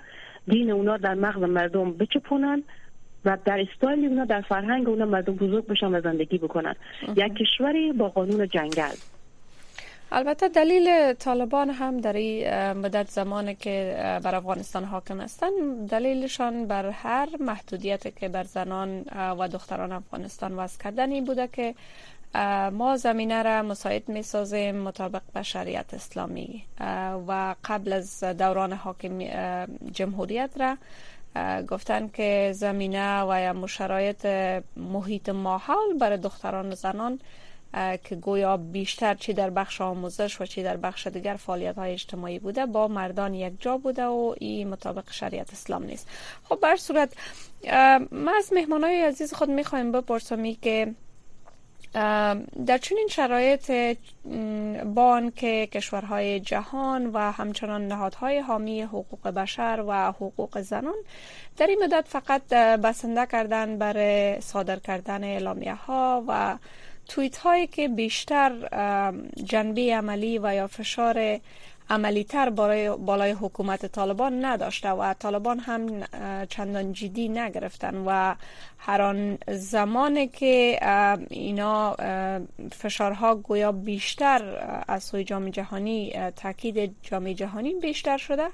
دین 0.48 0.72
اونا 0.72 0.98
در 0.98 1.14
مغز 1.14 1.44
مردم 1.44 1.92
بچپونن 1.92 2.64
و 3.26 3.38
در 3.46 3.60
استایل 3.62 4.06
اونا 4.06 4.26
در 4.26 4.42
فرهنگ 4.42 4.90
اونا 4.90 5.06
مردم 5.06 5.36
بزرگ 5.36 5.68
بشن 5.68 5.96
و 5.96 6.02
زندگی 6.02 6.38
بکنن. 6.38 6.76
یک 7.16 7.34
کشوری 7.36 7.92
با 7.92 8.10
قانون 8.10 8.48
جنگل. 8.48 8.96
البته 10.12 10.50
دلیل 10.50 11.14
طالبان 11.14 11.70
هم 11.70 11.98
در 11.98 12.14
این 12.14 12.74
مدت 12.74 13.08
زمانی 13.08 13.56
که 13.56 13.96
بر 14.24 14.36
افغانستان 14.36 14.84
حاکم 14.84 15.22
هستند 15.22 15.90
دلیلشان 15.90 16.68
بر 16.68 16.90
هر 16.90 17.28
محدودیت 17.40 18.20
که 18.20 18.30
بر 18.30 18.44
زنان 18.44 19.02
و 19.40 19.48
دختران 19.48 19.92
افغانستان 19.92 20.54
وضع 20.54 20.84
کردن 20.84 21.12
این 21.12 21.26
بوده 21.26 21.48
که 21.48 21.76
ما 22.72 22.98
زمینه 22.98 23.44
را 23.44 23.62
مساعد 23.62 24.10
می 24.10 24.24
سازیم 24.24 24.76
مطابق 24.76 25.22
به 25.34 25.44
شریعت 25.44 25.94
اسلامی 25.94 26.64
و 27.28 27.56
قبل 27.66 27.94
از 27.94 28.24
دوران 28.24 28.74
حاکم 28.74 29.20
جمهوریت 29.92 30.50
را 30.58 30.78
گفتن 31.62 32.08
که 32.08 32.52
زمینه 32.56 33.22
و 33.24 33.42
یا 33.42 33.54
مشرایط 33.54 34.26
محیط 34.78 35.30
ماحول 35.30 35.98
برای 36.00 36.18
دختران 36.18 36.72
و 36.72 36.76
زنان 36.76 37.20
که 38.04 38.16
گویا 38.16 38.58
بیشتر 38.58 39.14
چی 39.16 39.34
در 39.34 39.50
بخش 39.50 39.82
آموزش 39.82 40.42
و 40.42 40.46
چی 40.46 40.64
در 40.64 40.78
بخش 40.78 41.08
دیگر 41.08 41.36
فعالیت 41.36 41.78
های 41.78 41.94
اجتماعی 41.94 42.40
بوده 42.40 42.66
با 42.66 42.88
مردان 42.88 43.34
یک 43.34 43.54
جا 43.60 43.78
بوده 43.78 44.06
و 44.06 44.36
این 44.40 44.70
مطابق 44.70 45.12
شریعت 45.12 45.54
اسلام 45.54 45.84
نیست. 45.84 46.08
خب 46.44 46.60
بر 46.62 46.76
صورت 46.76 47.14
ما 48.12 48.32
از 48.38 48.54
مهمان 48.54 48.84
های 48.84 49.02
عزیز 49.02 49.34
خود 49.34 49.50
می‌خوایم 49.50 49.92
بپرسم 49.92 50.54
که 50.54 50.94
در 52.66 52.78
چنین 52.82 53.08
شرایط 53.10 53.98
بان 54.86 55.32
که 55.32 55.68
کشورهای 55.72 56.40
جهان 56.40 57.06
و 57.06 57.18
همچنان 57.18 57.88
نهادهای 57.88 58.40
حامی 58.40 58.82
حقوق 58.82 59.28
بشر 59.28 59.84
و 59.88 60.12
حقوق 60.12 60.62
زنان 60.62 60.96
در 61.58 61.68
این 61.68 61.84
مدت 61.84 62.06
فقط 62.08 62.48
بسنده 62.84 63.26
کردن 63.26 63.78
برای 63.78 64.42
صادر 64.42 64.80
کردن 64.80 65.24
اعلامیه 65.24 65.74
ها 65.74 66.24
و 66.28 66.58
توییت 67.08 67.38
هایی 67.38 67.68
که 67.68 67.88
بیشتر 67.88 68.52
جنبه 69.44 69.96
عملی 69.96 70.40
و 70.40 70.54
یا 70.56 70.68
فشار 70.68 71.40
عملی 71.90 72.24
تر 72.24 72.50
برای 72.50 72.90
بالای 72.90 73.32
حکومت 73.32 73.86
طالبان 73.86 74.46
نداشته 74.46 74.90
و 74.90 75.14
طالبان 75.14 75.60
هم 75.60 76.04
چندان 76.46 76.94
جدی 76.94 77.30
نگرفتن 77.30 77.96
و 78.06 78.36
هر 78.78 79.02
آن 79.02 79.38
زمانی 79.48 80.28
که 80.28 80.80
اینا 81.30 81.96
فشارها 82.72 83.36
گویا 83.36 83.72
بیشتر 83.72 84.66
از 84.88 85.04
سوی 85.04 85.24
جامعه 85.24 85.52
جهانی 85.52 86.32
تاکید 86.36 86.96
جامعه 87.02 87.34
جهانی 87.34 87.74
بیشتر 87.74 88.18
شده 88.18 88.48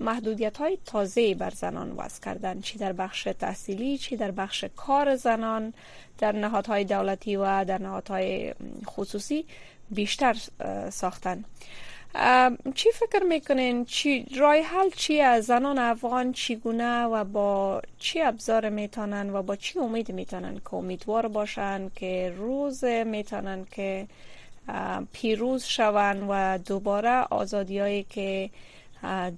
محدودیت 0.00 0.56
های 0.56 0.78
تازه 0.84 1.34
بر 1.34 1.50
زنان 1.50 1.92
وضع 1.92 2.20
کردن 2.22 2.60
چی 2.60 2.78
در 2.78 2.92
بخش 2.92 3.28
تحصیلی 3.38 3.98
چی 3.98 4.16
در 4.16 4.30
بخش 4.30 4.64
کار 4.76 5.16
زنان. 5.16 5.74
در 6.18 6.32
نهادهای 6.32 6.84
دولتی 6.84 7.36
و 7.36 7.64
در 7.64 7.78
نهادهای 7.78 8.54
خصوصی 8.86 9.44
بیشتر 9.90 10.36
ساختن. 10.90 11.44
چی 12.74 12.90
فکر 12.90 13.22
می‌کنین؟ 13.22 13.84
چی 13.84 14.26
رای 14.36 14.60
حل 14.60 14.90
چی 14.90 15.20
از 15.20 15.44
زنان 15.44 15.78
افغان 15.78 16.32
چیگونه 16.32 17.04
و 17.04 17.24
با 17.24 17.82
چی 17.98 18.20
ابزار 18.20 18.68
می‌تونن 18.68 19.30
و 19.30 19.42
با 19.42 19.56
چی 19.56 19.78
امید 19.78 20.12
می‌تونن 20.12 20.54
که 20.54 20.74
امیدوار 20.74 21.28
باشن 21.28 21.88
که 21.88 22.34
روز 22.36 22.84
می‌تونن 22.84 23.66
که 23.70 24.06
پیروز 25.12 25.64
شون 25.64 26.22
و 26.28 26.58
دوباره 26.58 27.26
آزادیایی 27.30 28.02
که 28.10 28.50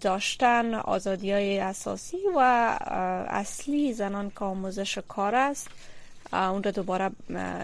داشتن 0.01 0.75
آزادی 0.75 1.33
های 1.33 1.59
اساسی 1.59 2.19
و 2.37 2.41
اصلی 3.29 3.93
زنان 3.93 4.31
که 4.31 4.45
آموزش 4.45 4.99
کار 4.99 5.35
است 5.35 5.69
اون 6.33 6.63
رو 6.63 6.71
دوباره 6.71 7.11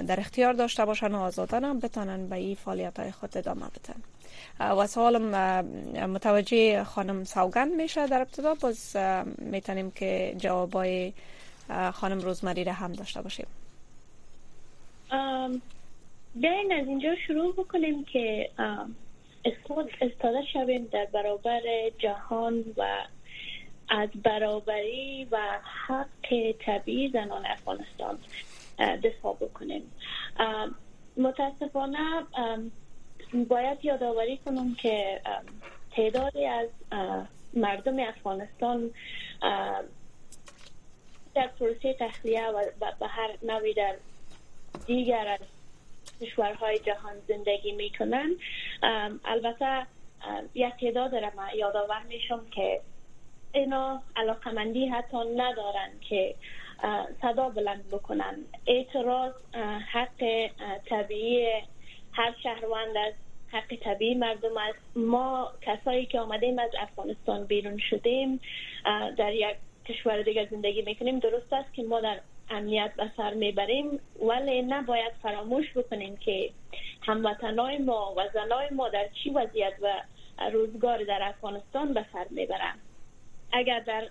در 0.07 0.21
اختیار 0.21 0.53
داشته 0.53 0.85
باشن 0.85 1.15
و 1.15 1.21
آزادان 1.21 1.65
هم 1.65 1.81
بتانن 1.81 2.29
به 2.29 2.37
این 2.37 2.55
فعالیت 2.55 3.01
های 3.01 3.13
خود 3.13 3.39
ادامه 3.39 3.67
بدن. 3.67 4.14
و 4.61 4.87
سوالم 4.87 5.31
متوجه 6.07 6.85
خانم 6.85 7.25
سوگند 7.25 7.73
میشه 7.73 8.07
در 8.07 8.21
ابتدا. 8.21 8.55
باز 8.55 8.97
می‌تونیم 9.39 9.91
که 9.91 10.35
جوابای 10.39 11.13
خانم 11.93 12.19
روزمری 12.19 12.65
را 12.65 12.73
هم 12.73 12.93
داشته 12.93 13.23
باشیم. 13.23 13.47
بیاین 16.35 16.73
از 16.73 16.87
اینجا 16.87 17.15
شروع 17.27 17.53
بکنیم 17.53 18.05
که 18.05 18.51
استاده 20.01 20.43
شویم 20.53 20.89
در 20.93 21.05
برابر 21.13 21.61
جهان 21.99 22.65
و 22.77 23.07
از 23.89 24.09
برابری 24.23 25.29
و 25.31 25.39
حق 25.87 26.55
طبیعی 26.67 27.09
زنان 27.09 27.47
افغانستان 27.47 28.19
دفاع 28.79 29.37
بکنیم. 29.37 29.83
متاسفانه 31.17 31.99
باید 33.35 33.85
یادآوری 33.85 34.37
کنم 34.37 34.75
که 34.75 35.21
تعدادی 35.97 36.47
از 36.47 36.69
مردم 37.55 37.99
افغانستان 37.99 38.91
در 41.35 41.47
پروسه 41.61 41.95
تخلیه 41.95 42.47
و 42.47 42.65
به 43.01 43.07
هر 43.07 43.31
نوی 43.43 43.75
در 43.75 43.97
دیگر 44.87 45.29
از 45.29 45.41
کشورهای 46.21 46.79
جهان 46.79 47.15
زندگی 47.29 47.73
می‌کنن. 47.73 48.31
البته 49.25 49.87
یک 50.55 50.75
تعداد 50.81 51.15
را 51.15 51.31
من 51.37 51.49
یادآور 51.57 52.03
میشم 52.09 52.47
که 52.51 52.81
اینا 53.53 54.03
علاقمندی 54.17 54.87
حتی 54.87 55.17
ندارن 55.37 55.91
که 56.09 56.35
صدا 57.23 57.49
بلند 57.49 57.89
بکنن. 57.89 58.37
اعتراض 58.67 59.33
حق 59.93 60.51
طبیعی 60.87 61.63
هر 62.13 62.35
شهروند 62.43 62.97
است 62.97 63.24
حق 63.55 63.77
طبیعی 63.81 64.15
مردم 64.15 64.57
است. 64.57 64.97
ما 64.97 65.53
کسایی 65.63 66.07
که 66.07 66.21
آمدیم 66.21 66.59
از 66.59 66.71
افغانستان 66.79 67.45
بیرون 67.45 67.79
شدیم 67.91 68.41
در 69.17 69.33
یک 69.35 69.57
کشور 69.85 70.23
دیگر 70.23 70.47
زندگی 70.51 70.83
می‌کنیم. 70.83 71.19
درست 71.19 71.53
است 71.53 71.75
که 71.75 71.83
ما 71.83 72.01
در 72.01 72.21
امنیت 72.51 72.93
به 72.97 73.11
سر 73.17 73.35
می‌بریم 73.35 74.01
ولی 74.23 74.63
نباید 74.63 75.13
فراموش 75.23 75.73
بکنیم 75.77 76.17
که 76.17 76.51
هموطنای 77.03 77.79
ما 77.79 78.15
و 78.17 78.29
زنای 78.35 78.69
ما 78.71 78.89
در 78.89 79.09
چی 79.09 79.31
وضعیت 79.31 79.73
و 79.83 79.93
روزگار 80.53 81.05
در 81.05 81.23
افغانستان 81.23 81.95
به 81.95 82.05
سر 82.13 82.27
می‌برن. 82.31 82.79
اگر 83.53 83.81
در 83.81 84.09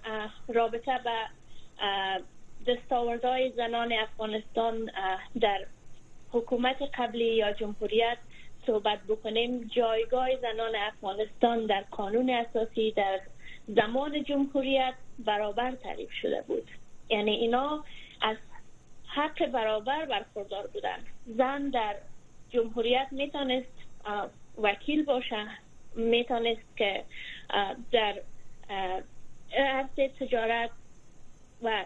رابطه 0.48 1.00
به 1.04 1.12
دستاوردهای 2.68 3.52
زنان 3.52 3.94
افغانستان 3.94 4.92
در 5.42 5.66
حکومت 6.32 6.78
قبلی 6.98 7.36
یا 7.36 7.52
جمهوریت 7.54 8.18
صحبت 8.68 9.00
بکنیم. 9.08 9.70
جایگاه 9.76 10.28
زنان 10.42 10.76
افغانستان 10.76 11.66
در 11.66 11.82
قانون 11.92 12.30
اساسی 12.30 12.92
در 12.92 13.20
زمان 13.68 14.24
جمهوریت 14.24 14.94
برابر 15.20 15.72
تعریف 15.72 16.12
شده 16.12 16.42
بود. 16.42 16.68
یعنی 17.10 17.32
اینا 17.32 17.84
از 18.22 18.38
حق 19.08 19.46
برابر 19.46 20.06
برخوردار 20.06 20.68
بودن. 20.68 20.98
زن 21.26 21.70
در 21.70 21.96
جمهوریت 22.50 23.08
می‌تونست 23.12 23.74
وکیل 24.58 25.06
باشه. 25.06 25.48
می‌تونست 25.96 26.78
که 26.78 27.04
در 27.92 28.22
عرصه 29.58 30.10
تجارت 30.20 30.70
و 31.64 31.86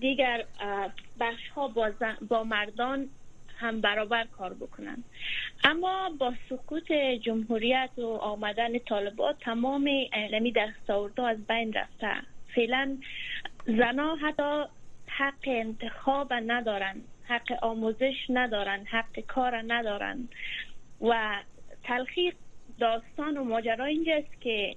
دیگر 0.00 0.44
بخش 1.20 1.48
ها 1.48 1.68
با, 1.68 1.92
با 2.28 2.44
مردان 2.44 3.08
هم 3.58 3.80
برابر 3.80 4.24
کار 4.24 4.54
بکنن. 4.54 5.04
اما 5.64 6.10
با 6.18 6.34
سکوت 6.48 6.92
جمهوریت 6.92 7.90
و 7.98 8.06
آمدن 8.06 8.78
طالبات 8.78 9.36
تمام 9.40 9.90
علمی 10.12 10.52
دستاوردها 10.52 11.28
از 11.28 11.46
بین 11.46 11.72
رفته. 11.72 12.12
فعلا 12.54 12.96
زنا 13.66 14.16
حتی 14.16 14.64
حق 15.06 15.44
انتخاب 15.44 16.32
ندارن 16.32 16.96
حق 17.24 17.64
آموزش 17.64 18.16
ندارن 18.28 18.84
حق 18.84 19.20
کار 19.20 19.62
ندارن. 19.66 20.28
و 21.00 21.42
تلخیق 21.84 22.34
داستان 22.80 23.36
و 23.36 23.44
ماجرا 23.44 23.84
اینجاست 23.84 24.40
که 24.40 24.76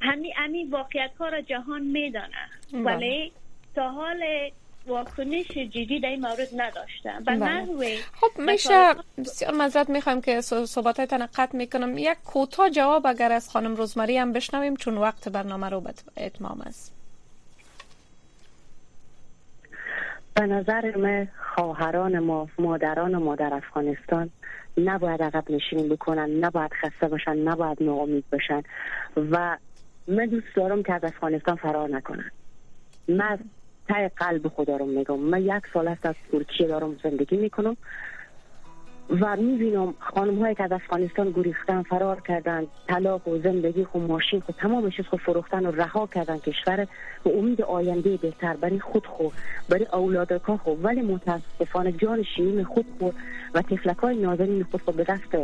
همین 0.00 0.32
همی 0.36 0.64
واقعیت 0.64 1.10
ها 1.18 1.28
را 1.28 1.40
جهان 1.40 1.82
میدانه. 1.82 2.48
بله. 2.72 2.82
ولی 2.82 3.32
تا 3.74 3.90
حال 3.90 4.50
واکنش 4.86 5.48
جدی 5.48 6.00
در 6.00 6.08
این 6.08 6.20
مورد 6.20 6.48
نداشتن 6.56 7.24
بله. 7.24 7.98
خب 8.20 8.40
میشه 8.40 8.94
بسیار 9.18 9.54
مذرت 9.54 9.90
می‌خوایم 9.90 10.20
که 10.20 10.40
صحبت 10.40 11.00
های 11.00 11.06
قطع 11.34 11.56
می‌کنم. 11.56 11.98
یک 11.98 12.16
کوتاه 12.24 12.70
جواب 12.70 13.06
اگر 13.06 13.32
از 13.32 13.50
خانم 13.50 13.74
روزماری 13.74 14.18
هم 14.18 14.32
بشنویم 14.32 14.76
چون 14.76 14.98
وقت 14.98 15.28
برنامه 15.28 15.68
رو 15.68 15.80
به 15.80 15.92
اتمام 16.16 16.60
است. 16.60 16.94
به 20.34 20.46
نظر 20.46 20.96
من 20.96 21.28
خواهران 21.54 22.18
ما 22.18 22.48
مادران 22.58 23.16
ما 23.16 23.36
در 23.36 23.54
افغانستان 23.54 24.30
نباید 24.76 25.22
عقب 25.22 25.50
نشینی 25.50 25.88
بکنن 25.88 26.30
نباید 26.30 26.70
خسته 26.72 27.08
باشن 27.08 27.36
نباید 27.36 27.82
ناامید 27.82 28.24
باشن. 28.32 28.62
و 29.16 29.56
من 30.08 30.26
دوست 30.26 30.46
دارم 30.56 30.82
که 30.82 30.94
از 30.94 31.04
افغانستان 31.04 31.56
فرار 31.56 31.88
نکنن. 31.88 32.30
من 33.08 33.38
تای 33.92 34.10
قلب 34.16 34.48
خدا 34.48 34.76
رو 34.76 34.86
میگم 34.86 35.18
من 35.18 35.42
یک 35.42 35.62
سال 35.74 35.88
است 35.88 36.06
از 36.06 36.14
ترکیه 36.32 36.66
دارم 36.66 36.96
زندگی 37.02 37.36
می‌کنم 37.36 37.76
و 39.20 39.36
می‌بینم 39.36 39.94
خانم 39.98 40.38
هایی 40.38 40.54
که 40.54 40.62
از 40.62 40.72
افغانستان 40.72 41.30
گریختن 41.30 41.82
فرار 41.82 42.20
کردن 42.20 42.66
طلاق 42.88 43.28
و 43.28 43.38
زندگی 43.38 43.84
خود 43.84 44.02
ماشین 44.02 44.40
خود 44.40 44.54
تمامش 44.54 45.00
خود 45.00 45.20
فروختن 45.20 45.66
و 45.66 45.70
رها 45.70 46.06
کردن 46.06 46.38
کشور. 46.38 46.86
و 47.24 47.28
امید 47.28 47.62
آینده 47.62 48.16
بهتر 48.16 48.56
برای 48.56 48.80
خود 48.80 49.06
خو 49.06 49.28
برای 49.68 49.86
اولادکا 49.92 50.56
خو 50.56 50.70
ولی 50.70 51.02
متاسفانه 51.02 51.92
جان 51.92 52.22
شیرین 52.22 52.64
خود 52.64 52.86
خو 52.98 53.10
و 53.54 53.62
تفلک 53.62 53.96
های 53.96 54.16
نازنین 54.16 54.64
خود 54.70 54.82
خود 54.82 54.96
به 54.96 55.04
دست 55.04 55.36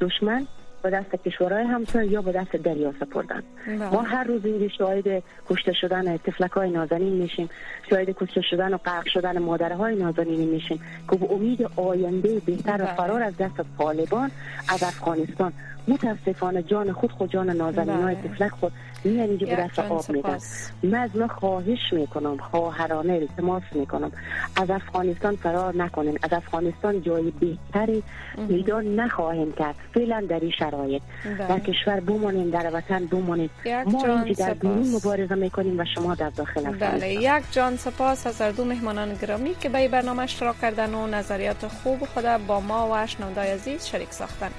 دشمن. 0.00 0.46
به 0.86 0.92
دست 0.92 1.16
کشورهای 1.24 1.64
همسایه 1.64 2.12
یا 2.12 2.22
به 2.22 2.32
دست 2.32 2.56
دریا 2.56 2.92
سپردن 3.00 3.42
بله. 3.66 3.90
ما 3.90 4.02
هر 4.02 4.24
روز 4.24 4.44
این 4.44 4.68
شاهد 4.68 5.22
کشته 5.50 5.72
شدن 5.72 6.16
تفلک 6.16 6.50
های 6.50 6.70
نازنین 6.70 7.12
میشیم 7.12 7.48
شاهد 7.90 8.10
کشته 8.10 8.40
شدن 8.40 8.74
و 8.74 8.76
غرق 8.76 9.08
شدن 9.08 9.38
مادرهای 9.38 9.96
نازنین 9.96 10.48
میشیم 10.48 10.80
که 11.10 11.16
به 11.16 11.32
امید 11.32 11.70
آینده 11.76 12.40
بهتر 12.46 12.74
و 12.74 12.84
بله. 12.84 12.94
فرار 12.94 13.22
از 13.22 13.36
دست 13.36 13.54
طالبان 13.78 14.30
از 14.68 14.82
افغانستان 14.82 15.52
متاسفانه 15.88 16.62
جان 16.62 16.92
خود 16.92 17.12
خود 17.12 17.30
جان 17.30 17.50
نازنین 17.50 18.02
های 18.02 18.14
بله. 18.14 18.28
تفلک 18.28 18.50
خود 18.50 18.72
میان 19.04 19.28
اینجا 19.28 19.46
به 19.46 19.56
دست 19.56 19.78
آب 19.78 20.10
میدن 20.10 20.38
من 20.82 20.94
از 20.94 21.16
ما 21.16 21.28
خواهش 21.28 21.92
می‌کنم 21.92 22.36
خواهرانه 22.36 23.12
التماس 23.12 23.62
می‌کنم. 23.72 24.12
از 24.56 24.70
افغانستان 24.70 25.36
فرار 25.36 25.76
نکنین. 25.76 26.18
از 26.22 26.32
افغانستان 26.32 27.02
جای 27.02 27.30
بهتری 27.30 28.02
پیدا 28.48 28.80
نخواهیم 28.80 29.52
کرد. 29.52 29.74
فعلا 29.94 30.24
در 30.28 30.40
این 30.40 30.50
شرایط. 30.58 31.02
بله. 31.24 31.48
در 31.48 31.58
کشور 31.58 32.00
بمانیم 32.00 32.50
در 32.50 32.70
وطن 32.74 33.06
بمانیم. 33.06 33.50
ما 33.86 34.04
اینجا 34.04 34.46
در 34.46 34.54
بیرون 34.54 34.88
مبارزه 34.96 35.34
می‌کنیم 35.34 35.80
و 35.80 35.84
شما 35.94 36.14
در 36.14 36.30
داخل 36.30 36.60
بله، 36.60 36.70
افغانستان. 36.70 37.00
بله. 37.00 37.38
یک 37.38 37.44
جان 37.52 37.76
سپاس 37.76 38.26
از 38.26 38.56
دو 38.56 38.64
مهمانان 38.64 39.14
گرامی 39.14 39.54
که 39.60 39.68
به 39.68 39.88
برنامه 39.88 40.22
اشتراک 40.22 40.60
کردن 40.60 40.94
و 40.94 41.06
نظریات 41.06 41.66
خوب 41.66 42.04
خود 42.04 42.24
با 42.46 42.60
ما 42.60 42.88
و 42.90 42.94
عزیز 43.40 43.86
شریک 43.86 44.12
ساختن. 44.12 44.50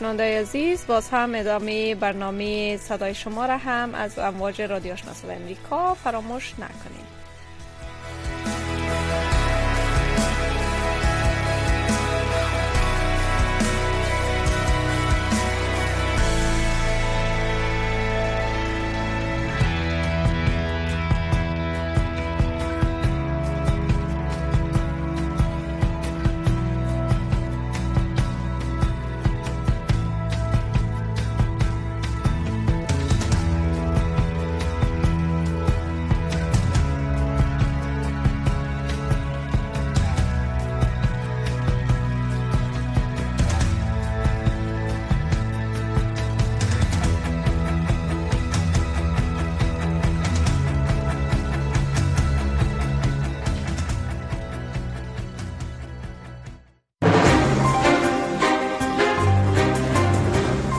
شنونده 0.00 0.40
عزیز 0.40 0.86
باز 0.86 1.08
هم 1.08 1.34
ادامه 1.34 1.94
برنامه 1.94 2.76
صدای 2.76 3.14
شما 3.14 3.46
را 3.46 3.56
هم 3.56 3.94
از 3.94 4.18
امواج 4.18 4.62
رادیو 4.62 4.96
شناس 4.96 5.24
امریکا 5.24 5.94
فراموش 5.94 6.52
نکنید. 6.52 7.19